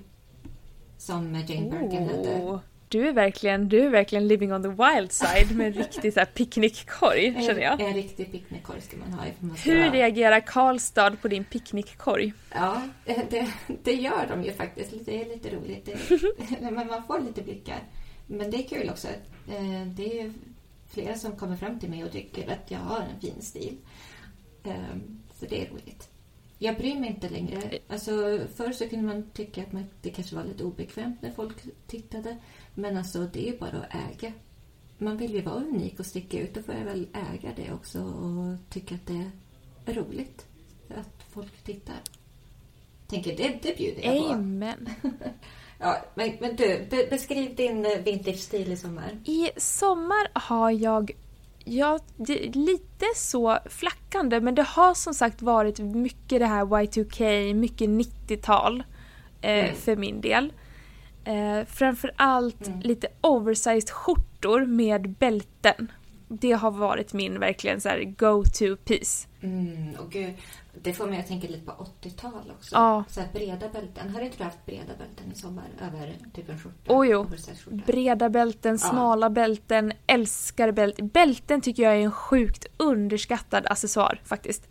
Som 0.98 1.34
Jane 1.34 1.70
Birkin 1.70 2.06
hade. 2.06 2.60
Du 2.90 3.09
är 3.09 3.12
verkligen, 3.12 3.68
du 3.68 3.81
är 3.81 3.90
verkligen 3.90 4.29
living 4.29 4.53
on 4.53 4.62
the 4.62 4.68
wild 4.68 5.12
side 5.12 5.57
med 5.57 5.66
en 5.66 5.72
riktig 5.83 6.12
så 6.12 6.20
här 6.20 6.26
picknickkorg 6.26 7.35
känner 7.46 7.61
jag. 7.61 7.81
En, 7.81 7.87
en 7.87 7.94
riktig 7.94 8.33
picknickkorg 8.33 8.81
ska 8.81 8.96
man 8.96 9.12
ha. 9.12 9.24
man 9.40 9.57
ska 9.57 9.70
Hur 9.70 9.90
reagerar 9.90 10.40
Karlstad 10.40 11.16
på 11.22 11.29
din 11.29 11.44
picknickkorg? 11.44 12.33
Ja, 12.55 12.83
det, 13.31 13.46
det 13.83 13.92
gör 13.92 14.26
de 14.29 14.44
ju 14.44 14.53
faktiskt. 14.53 15.07
Det 15.07 15.22
är 15.24 15.29
lite 15.29 15.57
roligt. 15.57 15.85
Det, 15.85 16.61
men 16.70 16.74
man 16.87 17.05
får 17.07 17.20
lite 17.20 17.42
blickar. 17.42 17.79
Men 18.26 18.50
det 18.50 18.57
är 18.57 18.68
kul 18.68 18.90
också. 18.90 19.09
Eh, 19.48 19.87
Det 19.96 20.20
är 20.20 20.33
flera 20.88 21.14
som 21.14 21.37
kommer 21.37 21.57
fram 21.57 21.79
till 21.81 21.90
mig 21.90 22.05
och 22.05 22.12
tycker 22.12 22.53
att 22.53 22.70
jag 22.70 22.79
har 22.79 23.00
en 23.00 23.20
fin 23.20 23.42
stil. 23.42 23.76
Eh, 24.64 24.72
Så 25.40 25.46
det 25.46 25.62
är 25.66 25.70
roligt. 25.70 26.09
Jag 26.59 26.76
bryr 26.76 26.94
mig 26.94 27.11
inte 27.11 27.29
längre. 27.29 27.62
Alltså, 27.88 28.40
förr 28.57 28.72
så 28.72 28.88
kunde 28.88 29.05
man 29.14 29.31
tycka 29.33 29.62
att 29.62 29.72
man, 29.72 29.85
det 30.03 30.11
kanske 30.11 30.37
var 30.37 30.44
lite 30.44 30.64
obekvämt 30.64 31.22
när 31.22 31.31
folk 31.31 31.57
tittade. 31.87 32.37
Men 32.74 32.96
alltså, 32.96 33.18
det 33.33 33.48
är 33.48 33.52
ju 33.52 33.59
bara 33.59 33.68
att 33.68 33.94
äga. 33.94 34.33
Man 34.98 35.16
vill 35.16 35.35
ju 35.35 35.40
vara 35.40 35.54
unik 35.54 36.00
och 36.00 36.06
sticka 36.06 36.40
ut. 36.40 36.54
Då 36.54 36.62
får 36.62 36.74
jag 36.74 36.85
väl 36.85 37.06
äga 37.12 37.50
det 37.56 37.72
också 37.72 38.00
och 38.02 38.56
tycka 38.70 38.94
att 38.94 39.06
det 39.06 39.30
är 39.87 39.94
roligt. 39.94 40.46
Att 40.88 41.24
folk 41.30 41.64
tittar. 41.64 41.96
Tänker, 43.06 43.37
det, 43.37 43.59
det 43.62 43.76
bjuder 43.78 44.02
jag 44.02 44.18
på. 44.26 44.33
Amen. 44.33 44.88
Ja, 45.83 45.96
men, 46.14 46.33
men 46.40 46.56
du, 46.56 46.87
be, 46.90 47.06
beskriv 47.11 47.54
din 47.54 47.87
eh, 47.87 47.98
vintage-stil 48.04 48.72
i 48.72 48.76
sommar. 48.76 49.18
I 49.24 49.50
sommar 49.56 50.28
har 50.33 50.70
jag, 50.70 51.11
ja, 51.64 51.98
det, 52.16 52.46
är 52.46 52.52
lite 52.52 53.06
så 53.16 53.59
flackande 53.66 54.40
men 54.40 54.54
det 54.54 54.62
har 54.62 54.94
som 54.94 55.14
sagt 55.14 55.42
varit 55.42 55.78
mycket 55.78 56.40
det 56.40 56.46
här 56.46 56.64
Y2K, 56.64 57.54
mycket 57.54 57.88
90-tal 57.88 58.83
eh, 59.40 59.64
Mm. 59.64 59.76
för 59.76 59.96
min 59.96 60.20
del. 60.20 60.52
Eh, 61.30 61.64
framförallt 61.66 62.66
Mm. 62.66 62.80
lite 62.80 63.08
oversized 63.20 63.90
skjortor 63.90 64.64
med 64.66 65.10
bälten. 65.10 65.92
Det 66.28 66.52
har 66.52 66.70
varit 66.70 67.12
min 67.12 67.40
verkligen 67.40 67.80
så 67.80 67.88
go-to 68.18 68.76
piece. 68.76 69.28
Mm, 69.42 69.94
och 69.94 70.10
gud, 70.10 70.34
det 70.82 70.92
får 70.92 71.06
mig 71.06 71.18
att 71.20 71.26
tänka 71.26 71.48
lite 71.48 71.66
på 71.66 71.72
80-tal 71.72 72.52
också. 72.58 72.74
Ja. 72.74 73.04
Så 73.08 73.20
breda 73.32 73.68
bälten. 73.68 74.10
Har 74.10 74.20
inte 74.20 74.36
du 74.38 74.44
haft 74.44 74.66
breda 74.66 74.92
bälten 74.98 75.32
i 75.32 75.34
sommar 75.34 75.64
över 75.80 76.14
typ 76.34 76.48
en 76.48 76.58
skjorta? 76.58 76.94
Oh, 76.94 77.08
jo. 77.08 77.26
Breda 77.86 78.28
bälten, 78.28 78.78
smala 78.78 79.30
bälten, 79.30 79.92
älskar 80.06 80.72
bälten. 80.72 81.08
Bälten 81.08 81.60
tycker 81.60 81.82
jag 81.82 81.92
är 81.92 82.00
en 82.00 82.12
sjukt 82.12 82.66
underskattad 82.76 83.66
accessoar 83.66 84.20
faktiskt. 84.24 84.68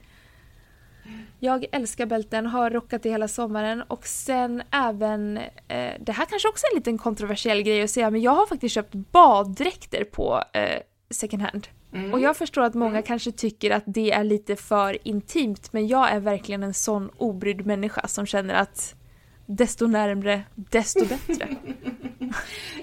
Jag 1.40 1.66
älskar 1.72 2.06
bälten, 2.06 2.46
har 2.46 2.70
rockat 2.70 3.04
det 3.04 3.10
hela 3.10 3.28
sommaren 3.28 3.82
och 3.82 4.08
sen 4.08 4.64
även, 4.72 5.38
eh, 5.68 5.94
det 6.00 6.12
här 6.12 6.26
kanske 6.26 6.48
också 6.48 6.66
är 6.66 6.72
en 6.72 6.78
liten 6.78 6.98
kontroversiell 6.98 7.62
grej 7.62 7.82
att 7.82 7.90
säga, 7.90 8.10
men 8.10 8.22
jag 8.22 8.32
har 8.32 8.46
faktiskt 8.46 8.76
köpt 8.76 8.94
baddräkter 8.94 10.04
på 10.04 10.44
eh, 10.54 10.80
second 11.10 11.42
hand. 11.42 11.68
Mm. 11.94 12.14
Och 12.14 12.20
jag 12.20 12.38
förstår 12.38 12.62
att 12.62 12.74
många 12.74 13.02
kanske 13.02 13.32
tycker 13.32 13.72
att 13.72 13.84
det 13.86 14.12
är 14.12 14.24
lite 14.24 14.56
för 14.56 15.08
intimt, 15.08 15.74
men 15.74 15.88
jag 15.88 16.12
är 16.12 16.20
verkligen 16.20 16.64
en 16.64 16.74
sån 16.74 17.10
obrydd 17.18 17.66
människa 17.66 18.08
som 18.08 18.26
känner 18.26 18.54
att 18.54 18.96
desto 19.46 19.88
närmre, 19.88 20.44
desto 20.56 21.06
bättre. 21.06 21.48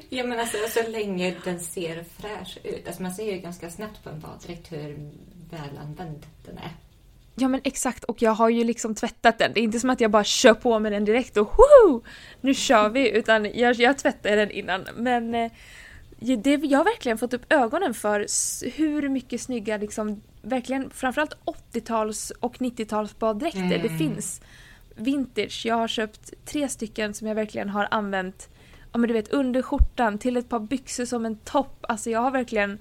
Ja, 0.08 0.24
men 0.24 0.40
alltså 0.40 0.56
så 0.68 0.90
länge 0.90 1.36
den 1.44 1.60
ser 1.60 2.04
fräsch 2.18 2.58
ut. 2.64 2.86
Alltså 2.86 3.02
man 3.02 3.14
ser 3.14 3.32
ju 3.32 3.38
ganska 3.38 3.70
snabbt 3.70 4.04
på 4.04 4.10
en 4.10 4.20
baddräkt 4.20 4.72
hur 4.72 5.10
välanvänd 5.50 6.26
den 6.44 6.58
är. 6.58 6.70
Ja 7.38 7.48
men 7.48 7.60
exakt 7.64 8.04
och 8.04 8.22
jag 8.22 8.30
har 8.32 8.48
ju 8.48 8.64
liksom 8.64 8.94
tvättat 8.94 9.38
den. 9.38 9.52
Det 9.54 9.60
är 9.60 9.62
inte 9.62 9.80
som 9.80 9.90
att 9.90 10.00
jag 10.00 10.10
bara 10.10 10.24
kör 10.24 10.54
på 10.54 10.78
med 10.78 10.92
den 10.92 11.04
direkt 11.04 11.36
och 11.36 11.46
woho! 11.58 12.02
Nu 12.40 12.54
kör 12.54 12.88
vi! 12.88 13.10
Utan 13.10 13.44
jag, 13.54 13.74
jag 13.76 13.98
tvättade 13.98 14.36
den 14.36 14.50
innan. 14.50 14.86
Men 14.96 15.34
eh, 15.34 15.52
det, 16.18 16.50
jag 16.64 16.78
har 16.78 16.84
verkligen 16.84 17.18
fått 17.18 17.34
upp 17.34 17.52
ögonen 17.52 17.94
för 17.94 18.26
hur 18.70 19.08
mycket 19.08 19.40
snygga 19.40 19.76
liksom, 19.76 20.22
verkligen 20.42 20.90
framförallt 20.90 21.36
80-tals 21.72 22.30
och 22.40 22.56
90-tals 22.56 23.18
baddräkter 23.18 23.60
det 23.68 23.74
Mm. 23.88 23.98
finns. 23.98 24.40
Vintage. 24.94 25.62
Jag 25.66 25.74
har 25.74 25.88
köpt 25.88 26.32
tre 26.44 26.68
stycken 26.68 27.14
som 27.14 27.28
jag 27.28 27.34
verkligen 27.34 27.68
har 27.68 27.88
använt 27.90 28.48
ja 28.92 28.98
men 28.98 29.08
du 29.08 29.14
vet 29.14 29.28
under 29.32 29.62
skjortan 29.62 30.18
till 30.18 30.36
ett 30.36 30.48
par 30.48 30.60
byxor 30.60 31.04
som 31.04 31.26
en 31.26 31.36
topp. 31.36 31.84
Alltså 31.88 32.10
jag 32.10 32.20
har 32.20 32.30
verkligen 32.30 32.78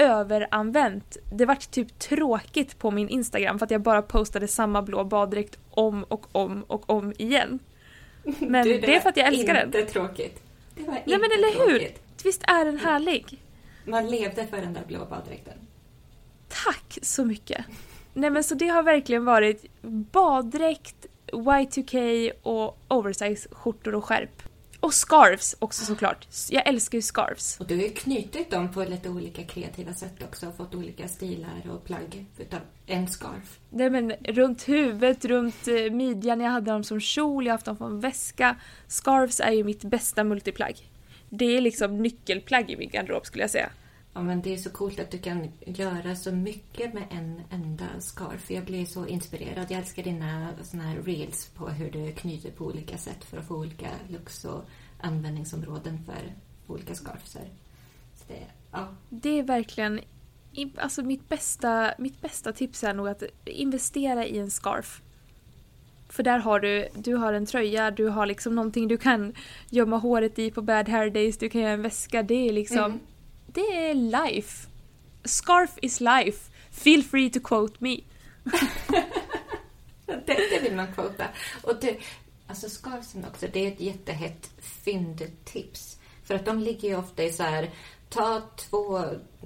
överanvänt. 0.00 1.16
Det 1.32 1.44
vart 1.46 1.70
typ 1.70 1.98
tråkigt 1.98 2.78
på 2.78 2.90
min 2.90 3.08
Instagram 3.08 3.58
för 3.58 3.66
att 3.66 3.70
jag 3.70 3.80
bara 3.82 4.02
postade 4.02 4.48
samma 4.48 4.82
blå 4.82 5.04
baddräkt 5.04 5.58
om 5.70 6.04
och 6.04 6.26
om 6.32 6.64
och 6.66 6.90
om 6.90 7.12
igen. 7.18 7.58
Men 8.38 8.66
Du, 8.66 8.78
det 8.80 8.96
är 8.96 9.00
för 9.00 9.08
att 9.08 9.16
jag 9.16 9.24
var 9.24 9.32
älskar 9.32 9.54
den. 9.54 9.66
inte 9.66 9.82
tråkigt. 9.84 10.42
Det 10.74 10.82
var 10.82 10.92
Nej 10.92 11.02
inte 11.06 11.18
men 11.18 11.30
eller 11.38 11.66
hur? 11.66 11.78
tråkigt. 11.78 12.02
Visst 12.24 12.42
är 12.42 12.64
den 12.64 12.78
härlig? 12.78 13.38
Man 13.84 14.06
levde 14.10 14.46
för 14.46 14.56
den 14.56 14.72
där 14.72 14.82
blå 14.88 15.04
baddräkten. 15.04 15.54
Tack 16.48 16.98
så 17.02 17.24
mycket! 17.24 17.64
Nej 18.14 18.30
men 18.30 18.44
så 18.44 18.54
det 18.54 18.68
har 18.68 18.82
verkligen 18.82 19.24
varit 19.24 19.64
baddräkt, 20.12 21.06
Y2K 21.32 22.30
och 22.42 22.78
oversize 22.88 23.48
skjortor 23.52 23.94
och 23.94 24.04
skärp. 24.04 24.42
Och 24.80 24.94
scarves 24.94 25.56
också 25.58 25.84
såklart. 25.84 26.28
Jag 26.50 26.68
älskar 26.68 26.98
ju 26.98 27.02
scarves. 27.02 27.60
Och 27.60 27.66
du 27.66 27.76
har 27.76 27.82
ju 27.82 27.90
knutit 27.90 28.50
dem 28.50 28.72
på 28.72 28.84
lite 28.84 29.08
olika 29.08 29.42
kreativa 29.42 29.94
sätt 29.94 30.22
också 30.22 30.46
och 30.48 30.56
fått 30.56 30.74
olika 30.74 31.08
stilar 31.08 31.70
och 31.70 31.84
plagg 31.84 32.24
utav 32.38 32.60
en 32.86 33.08
scarf. 33.08 33.58
Nej 33.70 33.90
men 33.90 34.12
runt 34.12 34.68
huvudet, 34.68 35.24
runt 35.24 35.68
eh, 35.68 35.92
midjan, 35.92 36.40
jag 36.40 36.50
hade 36.50 36.70
dem 36.70 36.84
som 36.84 37.00
kjol, 37.00 37.46
jag 37.46 37.52
har 37.52 37.54
haft 37.54 37.66
dem 37.66 37.76
som 37.76 38.00
väska. 38.00 38.56
Scarves 38.88 39.40
är 39.40 39.52
ju 39.52 39.64
mitt 39.64 39.84
bästa 39.84 40.24
multiplagg. 40.24 40.90
Det 41.28 41.56
är 41.56 41.60
liksom 41.60 42.02
nyckelplagg 42.02 42.70
i 42.70 42.76
min 42.76 42.90
garderob 42.90 43.26
skulle 43.26 43.42
jag 43.42 43.50
säga. 43.50 43.70
Ja, 44.14 44.22
men 44.22 44.42
det 44.42 44.52
är 44.54 44.56
så 44.56 44.70
coolt 44.70 45.00
att 45.00 45.10
du 45.10 45.18
kan 45.18 45.48
göra 45.66 46.16
så 46.16 46.32
mycket 46.32 46.94
med 46.94 47.04
en 47.10 47.40
enda 47.50 47.86
scarf. 48.00 48.50
Jag 48.50 48.64
blir 48.64 48.84
så 48.86 49.06
inspirerad. 49.06 49.66
Jag 49.70 49.78
älskar 49.78 50.02
dina 50.02 50.48
såna 50.62 50.82
här 50.82 50.96
reels 51.02 51.46
på 51.46 51.68
hur 51.68 51.90
du 51.90 52.12
knyter 52.12 52.50
på 52.50 52.64
olika 52.64 52.98
sätt 52.98 53.24
för 53.24 53.36
att 53.36 53.46
få 53.46 53.56
olika 53.56 53.88
looks 54.08 54.44
och 54.44 54.64
användningsområden 55.00 56.04
för 56.04 56.34
olika 56.66 56.94
scarfsar. 56.94 57.42
Så 58.14 58.24
det, 58.28 58.46
ja. 58.72 58.88
Det 59.08 59.38
är 59.38 59.42
verkligen, 59.42 60.00
alltså 60.76 61.02
mitt 61.02 61.28
bästa, 61.28 61.94
mitt 61.98 62.20
bästa 62.20 62.52
tips 62.52 62.84
är 62.84 62.94
nog 62.94 63.08
att 63.08 63.22
investera 63.44 64.26
i 64.26 64.38
en 64.38 64.50
scarf. 64.50 65.02
För 66.08 66.22
där 66.22 66.38
har 66.38 66.60
du, 66.60 66.88
du 66.94 67.14
har 67.14 67.32
en 67.32 67.46
tröja, 67.46 67.90
du 67.90 68.08
har 68.08 68.26
liksom 68.26 68.54
någonting 68.54 68.88
du 68.88 68.96
kan 68.96 69.34
gömma 69.68 69.96
håret 69.96 70.38
i 70.38 70.50
på 70.50 70.62
bad 70.62 70.88
hair 70.88 71.10
days, 71.10 71.38
du 71.38 71.48
kan 71.48 71.60
göra 71.60 71.72
en 71.72 71.82
väska, 71.82 72.22
det 72.22 72.48
är 72.48 72.52
liksom, 72.52 72.78
Mm. 72.78 73.00
Det 73.54 73.90
är 73.90 73.94
life. 73.94 74.68
Scarf 75.24 75.70
is 75.82 76.00
life. 76.00 76.50
Feel 76.70 77.04
free 77.04 77.30
to 77.30 77.40
quote 77.40 77.74
me. 77.78 78.00
Det, 80.26 80.34
det 80.50 80.60
vill 80.62 80.76
man 80.76 80.92
quota. 80.94 81.24
Och 81.62 81.80
det, 81.80 81.96
alltså 82.46 82.68
scarfsen 82.68 83.24
också, 83.24 83.46
det 83.52 83.66
är 83.66 83.72
ett 83.72 83.80
jättehett 83.80 84.50
fyndtips. 84.84 85.98
För 86.24 86.34
att 86.34 86.44
de 86.44 86.58
ligger 86.58 86.88
ju 86.88 86.96
ofta 86.96 87.22
i 87.22 87.32
så 87.32 87.42
här, 87.42 87.70
ta 88.08 88.42
två, 88.56 89.04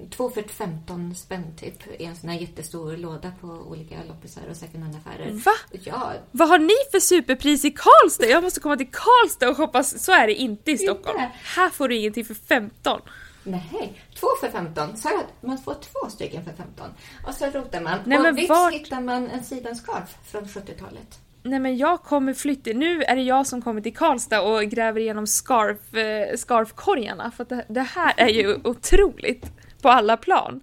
två 0.09 0.29
för 0.29 0.43
15 0.43 1.15
spänn 1.15 1.55
typ 1.57 2.01
i 2.01 2.05
en 2.05 2.15
sån 2.15 2.29
här 2.29 2.39
jättestor 2.39 2.97
låda 2.97 3.31
på 3.41 3.47
olika 3.47 3.95
loppisar 4.07 4.41
och 4.49 4.57
second 4.57 4.83
hand-affärer. 4.83 5.31
Va? 5.31 5.51
Ja, 5.83 6.13
Vad 6.31 6.49
har 6.49 6.59
ni 6.59 6.73
för 6.91 6.99
superpris 6.99 7.65
i 7.65 7.71
Karlstad? 7.71 8.25
Jag 8.25 8.43
måste 8.43 8.59
komma 8.59 8.77
till 8.77 8.91
Karlstad 8.91 9.49
och 9.49 9.57
hoppas, 9.57 10.03
så 10.03 10.11
är 10.11 10.27
det 10.27 10.33
inte 10.33 10.71
i 10.71 10.77
Stockholm. 10.77 11.19
Inte? 11.19 11.31
Här 11.43 11.69
får 11.69 11.87
du 11.87 11.95
ingenting 11.95 12.25
för 12.25 12.33
15. 12.33 13.01
Nej. 13.45 14.01
Två 14.19 14.27
för 14.41 14.49
15. 14.49 14.97
Sa 14.97 15.09
jag 15.09 15.19
att 15.19 15.43
man 15.43 15.57
får 15.57 15.73
två 15.73 16.09
stycken 16.09 16.43
för 16.43 16.51
15? 16.53 16.87
Och 17.27 17.33
så 17.33 17.45
rotar 17.45 17.81
man. 17.81 17.99
Nej, 18.05 18.19
och 18.19 18.37
vips 18.37 18.49
vart- 18.49 18.73
hittar 18.73 19.01
man 19.01 19.29
en 19.29 19.43
sidenscarf 19.43 20.17
från 20.31 20.45
70-talet. 20.45 21.19
Nej 21.43 21.59
men 21.59 21.77
jag 21.77 22.03
kommer 22.03 22.33
flytta, 22.33 22.69
nu 22.73 23.03
är 23.03 23.15
det 23.15 23.21
jag 23.21 23.47
som 23.47 23.61
kommer 23.61 23.81
till 23.81 23.95
Karlstad 23.95 24.41
och 24.41 24.61
gräver 24.63 24.99
igenom 24.99 25.27
scarf, 25.27 25.93
eh, 25.93 26.35
scarfkorgarna 26.37 27.31
för 27.31 27.45
det, 27.45 27.65
det 27.69 27.81
här 27.81 28.13
är 28.17 28.27
ju 28.27 28.55
otroligt 28.63 29.45
på 29.81 29.89
alla 29.89 30.17
plan. 30.17 30.61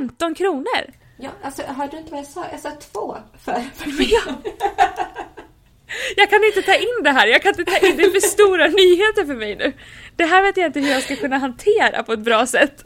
15 0.00 0.34
kronor! 0.34 0.92
Ja, 1.20 1.30
alltså 1.42 1.62
hörde 1.62 1.90
du 1.90 1.98
inte 1.98 2.10
vad 2.10 2.20
jag 2.20 2.26
sa? 2.26 2.44
Jag 2.50 2.60
sa 2.60 2.70
två 2.70 3.16
för... 3.38 3.52
Men 3.84 4.06
jag, 4.08 4.34
jag 6.16 6.30
kan 6.30 6.44
inte 6.44 6.62
ta 6.62 6.74
in 6.74 7.02
det 7.04 7.10
här, 7.10 7.26
jag 7.26 7.42
kan 7.42 7.48
inte 7.48 7.64
ta 7.64 7.86
in 7.86 7.96
det, 7.96 8.02
är 8.02 8.10
för 8.10 8.20
stora 8.20 8.66
nyheter 8.82 9.24
för 9.24 9.34
mig 9.34 9.56
nu. 9.56 9.72
Det 10.16 10.24
här 10.24 10.42
vet 10.42 10.56
jag 10.56 10.66
inte 10.66 10.80
hur 10.80 10.90
jag 10.90 11.02
ska 11.02 11.16
kunna 11.16 11.38
hantera 11.38 12.02
på 12.02 12.12
ett 12.12 12.20
bra 12.20 12.46
sätt. 12.46 12.82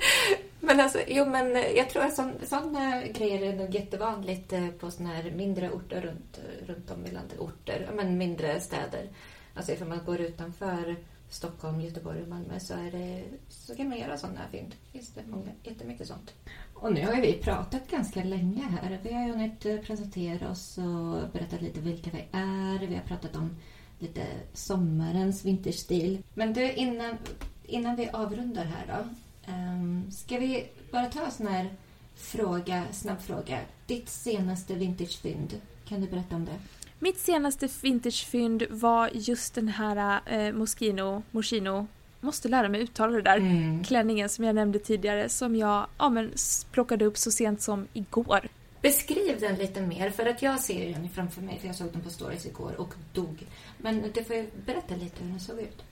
Men 0.60 0.80
alltså, 0.80 0.98
jo 1.08 1.24
men 1.26 1.52
jag 1.76 1.90
tror 1.90 2.02
att 2.02 2.14
sådana 2.48 3.02
grejer 3.06 3.52
är 3.52 3.56
nog 3.56 3.74
jättevanligt 3.74 4.52
eh, 4.52 4.68
på 4.68 4.90
sådana 4.90 5.14
här 5.14 5.30
mindre 5.30 5.70
orter 5.70 6.00
runt, 6.00 6.40
runt 6.66 6.90
om 6.90 7.06
i 7.06 7.10
landet. 7.10 7.38
Orter, 7.38 7.88
men 7.94 8.18
mindre 8.18 8.60
städer. 8.60 9.08
Alltså 9.54 9.72
ifall 9.72 9.88
man 9.88 10.04
går 10.06 10.20
utanför 10.20 10.96
Stockholm, 11.30 11.80
Göteborg 11.80 12.22
och 12.22 12.28
Malmö 12.28 12.60
så, 12.60 12.74
är 12.74 12.90
det, 12.90 13.22
så 13.48 13.74
kan 13.74 13.88
man 13.88 13.98
göra 13.98 14.18
sådana 14.18 14.40
fynd. 14.52 14.74
Finns 14.92 15.14
det 15.14 15.20
många, 15.26 15.50
jättemycket 15.62 16.08
sånt. 16.08 16.34
Och 16.74 16.92
nu 16.92 17.06
har 17.06 17.20
vi 17.20 17.32
pratat 17.32 17.90
ganska 17.90 18.24
länge 18.24 18.62
här. 18.62 18.98
Vi 19.02 19.12
har 19.12 19.28
hunnit 19.28 19.66
eh, 19.66 19.76
presentera 19.76 20.50
oss 20.50 20.78
och 20.78 21.30
berättat 21.32 21.62
lite 21.62 21.80
vilka 21.80 22.10
vi 22.10 22.24
är. 22.32 22.86
Vi 22.86 22.94
har 22.94 23.02
pratat 23.02 23.36
om 23.36 23.56
lite 23.98 24.26
sommarens 24.52 25.44
vinterstil. 25.44 26.22
Men 26.34 26.52
du, 26.52 26.72
innan, 26.72 27.18
innan 27.64 27.96
vi 27.96 28.08
avrundar 28.08 28.64
här 28.64 28.86
då. 28.86 29.08
Um, 29.52 30.10
ska 30.10 30.38
vi 30.38 30.66
bara 30.92 31.06
ta 31.06 31.24
en 31.24 31.30
sån 31.30 31.46
här 31.46 31.70
fråga, 32.14 32.84
snabb 32.92 33.20
fråga. 33.20 33.60
Ditt 33.86 34.08
senaste 34.08 34.74
vintagefynd, 34.74 35.60
kan 35.88 36.00
du 36.00 36.06
berätta 36.06 36.36
om 36.36 36.44
det? 36.44 36.58
Mitt 36.98 37.18
senaste 37.18 37.68
vintagefynd 37.82 38.62
var 38.70 39.10
just 39.12 39.54
den 39.54 39.68
här 39.68 40.20
eh, 40.26 40.52
Moschino, 40.52 41.22
Moschino, 41.30 41.86
måste 42.24 42.48
lära 42.48 42.68
mig 42.68 42.80
uttala 42.80 43.12
det 43.12 43.22
där, 43.22 43.36
mm. 43.36 43.84
klänningen 43.84 44.28
som 44.28 44.44
jag 44.44 44.54
nämnde 44.54 44.78
tidigare 44.78 45.28
som 45.28 45.56
jag 45.56 45.86
ja, 45.98 46.08
men, 46.08 46.32
plockade 46.72 47.04
upp 47.04 47.18
så 47.18 47.30
sent 47.30 47.62
som 47.62 47.86
igår. 47.92 48.48
Beskriv 48.82 49.40
den 49.40 49.56
lite 49.56 49.80
mer, 49.80 50.10
för 50.10 50.26
att 50.26 50.42
jag 50.42 50.60
ser 50.60 50.92
den 50.92 51.08
framför 51.08 51.40
mig, 51.40 51.58
för 51.60 51.66
jag 51.66 51.76
såg 51.76 51.92
den 51.92 52.00
på 52.00 52.10
stories 52.10 52.46
igår 52.46 52.72
och 52.78 52.94
dog. 53.12 53.46
Men 53.78 54.02
du 54.14 54.24
får 54.24 54.66
berätta 54.66 54.94
lite 54.94 55.24
hur 55.24 55.30
den 55.30 55.40
såg 55.40 55.58
ut. 55.58 55.84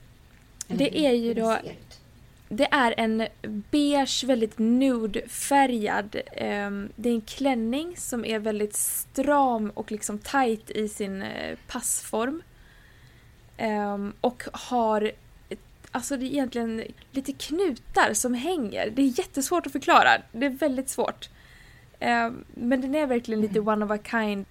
Eller 0.67 0.77
det 0.77 0.97
är 1.05 1.11
ju 1.11 1.33
då... 1.33 1.57
Det 2.49 2.67
är 2.71 2.93
en 2.97 3.27
beige, 3.71 4.23
väldigt 4.23 4.59
nude-färgad. 4.59 6.15
Um, 6.41 6.89
det 6.95 7.09
är 7.09 7.13
en 7.13 7.21
klänning 7.21 7.97
som 7.97 8.25
är 8.25 8.39
väldigt 8.39 8.75
stram 8.75 9.69
och 9.69 9.91
liksom 9.91 10.19
tight 10.19 10.69
i 10.69 10.89
sin 10.89 11.21
uh, 11.21 11.57
passform. 11.67 12.41
Um, 13.59 14.13
och 14.21 14.43
har 14.53 15.11
Alltså 15.95 16.17
det 16.17 16.25
är 16.25 16.27
egentligen 16.27 16.83
lite 17.11 17.33
knutar 17.33 18.13
som 18.13 18.33
hänger. 18.33 18.89
Det 18.89 19.01
är 19.01 19.19
jättesvårt 19.19 19.65
att 19.65 19.71
förklara. 19.71 20.09
Det 20.31 20.45
är 20.45 20.49
väldigt 20.49 20.89
svårt. 20.89 21.29
Um, 21.99 22.45
men 22.53 22.81
den 22.81 22.95
är 22.95 23.07
verkligen 23.07 23.41
lite 23.41 23.59
mm. 23.59 23.67
one 23.67 23.85
of 23.85 23.91
a 23.91 23.97
kind. 24.11 24.45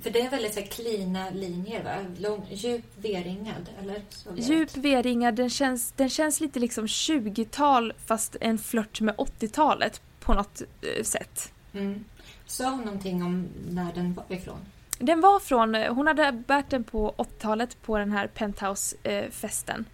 För 0.00 0.10
det 0.10 0.20
är 0.20 0.30
väldigt 0.30 0.54
så 0.54 0.62
klina 0.62 1.30
linjer, 1.30 1.84
va? 1.84 1.96
Lång, 2.18 2.46
djup 2.50 2.84
V-ringad, 2.96 3.70
eller? 3.82 4.02
Djup 4.36 4.76
V-ringad. 4.76 5.34
Den 5.34 5.50
känns, 5.50 5.92
den 5.92 6.10
känns 6.10 6.40
lite 6.40 6.58
liksom 6.58 6.86
20-tal 6.86 7.92
fast 8.06 8.36
en 8.40 8.58
flört 8.58 9.00
med 9.00 9.14
80-talet 9.14 10.02
på 10.20 10.34
något 10.34 10.62
uh, 10.62 11.02
sätt. 11.02 11.52
Mm. 11.72 12.04
Sa 12.46 12.70
hon 12.70 12.80
någonting 12.80 13.22
om 13.22 13.48
när 13.70 13.92
den 13.92 14.14
var 14.14 14.24
ifrån? 14.36 14.58
Den 14.98 15.20
var 15.20 15.40
från, 15.40 15.74
hon 15.74 16.06
hade 16.06 16.32
bärt 16.32 16.70
den 16.70 16.84
på 16.84 17.14
80-talet 17.18 17.82
på 17.82 17.98
den 17.98 18.12
här 18.12 18.26
Penthouse-festen. 18.26 19.84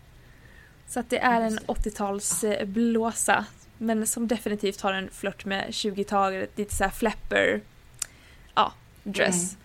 Så 0.88 1.00
att 1.00 1.10
det 1.10 1.18
är 1.18 1.40
en 1.40 1.58
80-talsblåsa 1.58 3.44
men 3.78 4.06
som 4.06 4.28
definitivt 4.28 4.80
har 4.80 4.92
en 4.92 5.10
flört 5.10 5.44
med 5.44 5.68
20-talet, 5.68 6.58
lite 6.58 6.74
såhär 6.74 6.90
flapper, 6.90 7.60
ja, 8.54 8.72
dress. 9.02 9.52
Mm. 9.52 9.60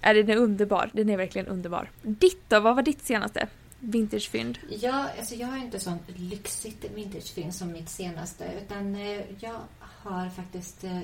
Är 0.00 0.14
den 0.14 0.30
är 0.30 0.36
underbar, 0.36 0.90
den 0.92 1.10
är 1.10 1.16
verkligen 1.16 1.46
underbar. 1.46 1.90
Ditt 2.02 2.42
då, 2.48 2.60
vad 2.60 2.76
var 2.76 2.82
ditt 2.82 3.04
senaste 3.04 3.48
vintagefynd? 3.80 4.58
Ja, 4.68 5.08
alltså 5.18 5.34
jag 5.34 5.48
har 5.48 5.56
inte 5.56 5.80
sånt 5.80 6.02
lyxigt 6.16 6.84
vintagefynd 6.94 7.54
som 7.54 7.72
mitt 7.72 7.88
senaste 7.88 8.44
utan 8.64 8.94
eh, 8.94 9.20
jag 9.40 9.60
har 9.80 10.30
faktiskt 10.30 10.84
eh, 10.84 11.00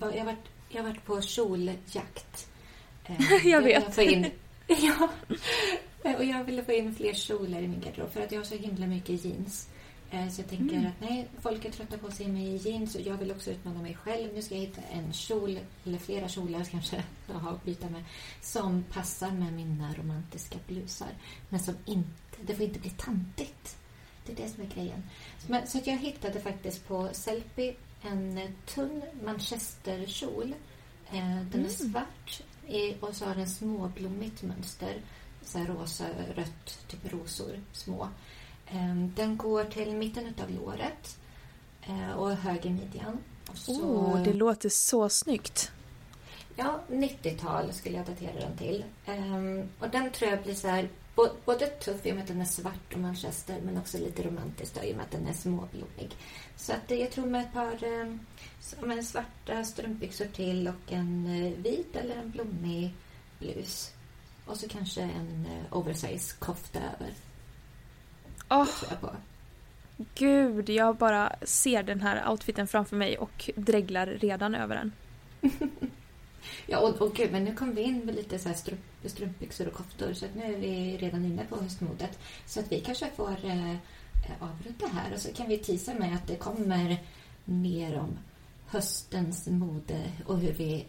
jag 0.00 0.18
har 0.18 0.24
varit, 0.24 0.48
jag 0.68 0.82
har 0.82 0.88
varit 0.88 1.04
på 1.04 1.20
kjoljakt. 1.20 2.48
Eh, 3.04 3.16
jag 3.46 3.62
vet. 3.62 3.96
Jag 3.96 4.06
in, 4.06 4.30
ja, 4.66 5.08
och 6.14 6.24
jag 6.24 6.44
ville 6.44 6.64
få 6.64 6.72
in 6.72 6.94
fler 6.94 7.14
kjolar 7.14 7.58
i 7.58 7.68
min 7.68 7.80
garderob 7.80 8.10
för 8.10 8.20
att 8.20 8.32
jag 8.32 8.40
har 8.40 8.44
så 8.44 8.54
himla 8.54 8.86
mycket 8.86 9.24
jeans. 9.24 9.68
Eh, 10.10 10.28
så 10.28 10.40
jag 10.40 10.48
tänker 10.48 10.76
mm. 10.76 10.86
att 10.86 11.00
nej, 11.00 11.28
folk 11.40 11.64
är 11.64 11.70
trötta 11.70 11.98
på 11.98 12.06
att 12.06 12.14
se 12.14 12.28
mig 12.28 12.46
i 12.46 12.56
jeans 12.56 12.94
och 12.94 13.00
jag 13.00 13.16
vill 13.16 13.30
också 13.30 13.50
utmana 13.50 13.82
mig 13.82 13.94
själv. 13.94 14.34
Nu 14.34 14.42
ska 14.42 14.54
jag 14.54 14.62
hitta 14.62 14.82
en 14.82 15.12
kjol, 15.12 15.58
eller 15.84 15.98
flera 15.98 16.28
kjolar 16.28 16.64
kanske, 16.64 17.04
att 17.26 17.64
byta 17.64 17.88
med, 17.88 18.04
som 18.42 18.84
passar 18.92 19.30
med 19.30 19.52
mina 19.52 19.94
romantiska 19.94 20.58
blusar. 20.66 21.08
Men 21.48 21.60
som 21.60 21.74
inte, 21.84 22.38
det 22.46 22.54
får 22.54 22.64
inte 22.64 22.80
bli 22.80 22.90
tantigt. 22.90 23.76
Det 24.26 24.32
är 24.32 24.36
det 24.36 24.48
som 24.48 24.62
är 24.62 24.68
grejen. 24.68 25.02
Men, 25.46 25.66
så 25.66 25.78
att 25.78 25.86
jag 25.86 25.96
hittade 25.96 26.40
faktiskt 26.40 26.88
på 26.88 27.08
Sellpy 27.12 27.74
en 28.02 28.40
tunn 28.66 29.02
manchesterkjol. 29.24 30.54
Eh, 31.10 31.36
den 31.50 31.52
är 31.52 31.54
mm. 31.54 31.70
svart 31.70 32.42
och 33.00 33.16
så 33.16 33.24
har 33.24 33.34
den 33.34 33.48
småblommigt 33.48 34.42
mönster. 34.42 35.00
Så 35.46 35.58
här 35.58 35.66
rosa, 35.66 36.04
rött, 36.34 36.88
typ 36.88 37.12
rosor, 37.12 37.60
små. 37.72 38.08
Ehm, 38.66 39.12
den 39.16 39.36
går 39.36 39.64
till 39.64 39.96
mitten 39.96 40.34
av 40.42 40.50
låret 40.50 41.18
eh, 41.82 42.10
och 42.10 42.30
höger 42.30 42.70
midjan. 42.70 43.18
Så... 43.54 43.72
Oh, 43.72 44.22
det 44.22 44.32
låter 44.32 44.68
så 44.68 45.08
snyggt. 45.08 45.70
Ja, 46.56 46.80
90-tal 46.88 47.72
skulle 47.72 47.96
jag 47.96 48.06
datera 48.06 48.40
den 48.40 48.56
till. 48.56 48.84
Ehm, 49.06 49.68
och 49.78 49.88
den 49.88 50.10
tror 50.10 50.30
jag 50.30 50.42
blir 50.42 50.54
så 50.54 50.68
här, 50.68 50.88
både 51.44 51.66
tuff 51.66 52.06
i 52.06 52.10
och 52.12 52.14
med 52.14 52.22
att 52.22 52.28
den 52.28 52.40
är 52.40 52.44
svart 52.44 52.92
och 52.92 53.00
manchester 53.00 53.60
men 53.64 53.78
också 53.78 53.98
lite 53.98 54.22
romantisk 54.22 54.76
i 54.84 54.92
och 54.92 54.96
med 54.96 55.04
att 55.04 55.10
den 55.10 55.26
är 55.26 55.32
småblommig. 55.32 56.16
Så 56.56 56.72
att 56.72 56.90
jag 56.90 57.10
tror 57.10 57.26
med 57.26 57.40
ett 57.40 57.52
par 57.52 57.78
med 58.86 59.04
svarta 59.04 59.64
strumpbyxor 59.64 60.26
till 60.26 60.68
och 60.68 60.92
en 60.92 61.26
eh, 61.26 61.52
vit 61.52 61.96
eller 61.96 62.16
en 62.16 62.30
blommig 62.30 62.94
blus. 63.38 63.92
Och 64.46 64.56
så 64.56 64.68
kanske 64.68 65.02
en 65.02 65.46
eh, 65.46 65.76
oversize 65.76 66.36
kofta 66.38 66.78
över. 66.78 67.14
Oh. 68.48 68.68
Jag 68.90 69.16
Gud, 70.14 70.68
jag 70.68 70.96
bara 70.96 71.36
ser 71.42 71.82
den 71.82 72.00
här 72.00 72.30
outfiten 72.30 72.66
framför 72.66 72.96
mig 72.96 73.18
och 73.18 73.50
dreglar 73.56 74.06
redan 74.06 74.54
över 74.54 74.76
den. 74.76 74.92
ja, 76.66 76.78
och, 76.78 77.02
och 77.02 77.14
gud, 77.14 77.32
men 77.32 77.44
nu 77.44 77.54
kom 77.54 77.74
vi 77.74 77.82
in 77.82 77.98
med 77.98 78.14
lite 78.14 78.38
så 78.38 78.48
här 78.48 78.56
strump, 78.56 78.80
strumpbyxor 79.04 79.66
och 79.66 79.72
koftor 79.72 80.12
så 80.12 80.24
att 80.24 80.34
nu 80.34 80.42
är 80.42 80.58
vi 80.58 80.96
redan 80.96 81.24
inne 81.24 81.44
på 81.44 81.56
höstmodet. 81.56 82.18
Så 82.46 82.60
att 82.60 82.72
vi 82.72 82.80
kanske 82.80 83.10
får 83.16 83.44
eh, 83.44 83.74
avrunda 84.40 84.86
här 84.92 85.14
och 85.14 85.20
så 85.20 85.32
kan 85.32 85.48
vi 85.48 85.58
tisa 85.58 85.94
med 85.94 86.14
att 86.14 86.26
det 86.26 86.36
kommer 86.36 86.96
mer 87.44 87.98
om 87.98 88.18
höstens 88.66 89.46
mode 89.46 90.12
och 90.26 90.38
hur 90.38 90.52
vi 90.52 90.84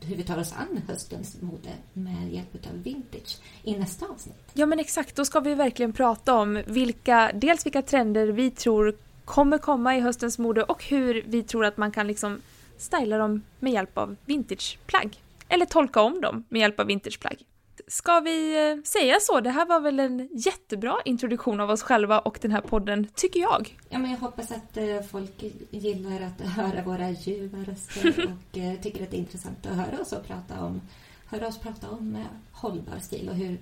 hur 0.00 0.16
vi 0.16 0.22
tar 0.22 0.38
oss 0.38 0.52
an 0.52 0.82
höstens 0.88 1.42
mode 1.42 1.70
med 1.92 2.32
hjälp 2.32 2.54
av 2.54 2.82
vintage 2.82 3.38
i 3.62 3.76
nästa 3.76 4.06
avsnitt. 4.06 4.50
Ja 4.54 4.66
men 4.66 4.78
exakt, 4.78 5.16
då 5.16 5.24
ska 5.24 5.40
vi 5.40 5.54
verkligen 5.54 5.92
prata 5.92 6.34
om 6.34 6.62
vilka, 6.66 7.30
dels 7.34 7.66
vilka 7.66 7.82
trender 7.82 8.26
vi 8.26 8.50
tror 8.50 8.96
kommer 9.24 9.58
komma 9.58 9.96
i 9.96 10.00
höstens 10.00 10.38
mode 10.38 10.62
och 10.62 10.84
hur 10.84 11.24
vi 11.26 11.42
tror 11.42 11.64
att 11.64 11.76
man 11.76 11.90
kan 11.90 12.06
liksom 12.06 12.40
styla 12.78 13.18
dem 13.18 13.42
med 13.58 13.72
hjälp 13.72 13.98
av 13.98 14.16
vintageplagg. 14.24 15.22
Eller 15.48 15.66
tolka 15.66 16.00
om 16.00 16.20
dem 16.20 16.44
med 16.48 16.60
hjälp 16.60 16.80
av 16.80 16.86
vintageplagg. 16.86 17.44
Ska 17.88 18.20
vi 18.20 18.70
eh, 18.70 18.82
säga 18.82 19.16
så? 19.20 19.40
Det 19.40 19.50
här 19.50 19.66
var 19.66 19.80
väl 19.80 20.00
en 20.00 20.28
jättebra 20.32 20.96
introduktion 21.04 21.60
av 21.60 21.70
oss 21.70 21.82
själva 21.82 22.18
och 22.18 22.38
den 22.42 22.50
här 22.50 22.60
podden, 22.60 23.08
tycker 23.14 23.40
jag. 23.40 23.78
Ja, 23.88 23.98
men 23.98 24.10
jag 24.10 24.18
hoppas 24.18 24.52
att 24.52 24.76
eh, 24.76 25.02
folk 25.10 25.44
gillar 25.70 26.20
att 26.20 26.40
höra 26.40 26.82
våra 26.82 27.10
ljuva 27.10 27.58
röster 27.58 28.36
och 28.52 28.58
eh, 28.58 28.80
tycker 28.80 29.02
att 29.02 29.10
det 29.10 29.16
är 29.16 29.18
intressant 29.18 29.66
att 29.66 29.76
höra 29.76 30.00
oss 30.00 30.12
och 30.12 30.26
prata 30.26 30.64
om, 30.64 30.80
höra 31.26 31.46
oss 31.46 31.58
prata 31.58 31.90
om 31.90 32.24
hållbar 32.52 32.98
stil 32.98 33.28
och 33.28 33.34
hur, 33.34 33.60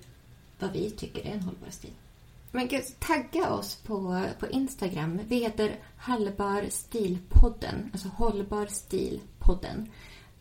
vad 0.59 0.73
vi 0.73 0.91
tycker 0.91 1.27
är 1.27 1.33
en 1.33 1.43
hållbar 1.43 1.71
stil. 1.71 1.93
Men 2.51 2.69
gud, 2.69 2.83
tagga 2.99 3.51
oss 3.51 3.77
på, 3.77 4.25
på 4.39 4.47
Instagram. 4.47 5.21
Vi 5.29 5.37
heter 5.37 5.77
Hållbar 5.99 6.67
stilpodden, 6.71 7.91
alltså 7.93 8.09
Hållbar 8.09 8.67
stilpodden. 8.67 9.91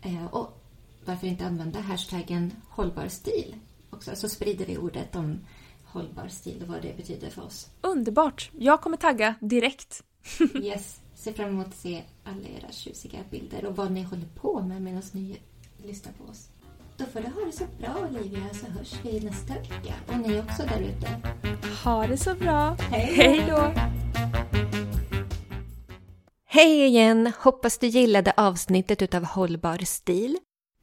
Eh, 0.02 0.26
och 0.26 0.60
varför 1.06 1.28
inte 1.28 1.46
använda 1.46 1.80
hashtaggen 1.80 2.52
hållbar 2.70 3.08
stil? 3.08 3.56
Också. 3.94 4.16
Så 4.16 4.30
sprider 4.30 4.66
vi 4.66 4.78
ordet 4.78 5.16
om 5.16 5.40
hållbar 5.84 6.28
stil 6.28 6.62
och 6.62 6.68
vad 6.68 6.82
det 6.82 6.98
betyder 6.98 7.30
för 7.30 7.42
oss. 7.42 7.70
Underbart! 7.82 8.52
Jag 8.58 8.82
kommer 8.82 8.98
tagga 8.98 9.36
direkt. 9.42 10.04
yes. 10.62 11.00
Ser 11.16 11.34
fram 11.34 11.50
emot 11.50 11.68
att 11.68 11.76
se 11.76 12.04
alla 12.24 12.48
era 12.48 12.72
tjusiga 12.72 13.20
bilder 13.32 13.66
och 13.66 13.76
vad 13.76 13.92
ni 13.92 14.04
håller 14.04 14.28
på 14.36 14.62
med 14.62 14.82
medan 14.82 15.04
ni 15.12 15.38
lyssnar 15.78 16.14
på 16.14 16.24
oss. 16.24 16.50
Då 16.98 17.06
får 17.06 17.20
du 17.20 17.28
ha 17.28 17.46
det 17.46 17.52
så 17.52 17.64
bra 17.80 18.08
Olivia 18.10 18.50
så 18.54 18.66
hörs 18.66 18.94
vi 19.04 19.20
nästa 19.20 19.54
vecka. 19.54 19.94
Och 20.08 20.18
ni 20.18 20.40
också 20.40 20.64
där 20.64 20.82
ute. 20.82 21.08
Ha 21.84 22.08
det 22.08 22.18
så 22.18 22.36
bra. 22.36 22.78
Hej 22.80 23.46
då! 23.50 23.74
Hej 26.46 26.86
igen! 26.86 27.32
Hoppas 27.40 27.78
du 27.78 27.88
gillade 27.88 28.34
avsnittet 28.38 29.02
utav 29.02 29.24
Hållbar 29.24 29.86
stil. 29.86 30.38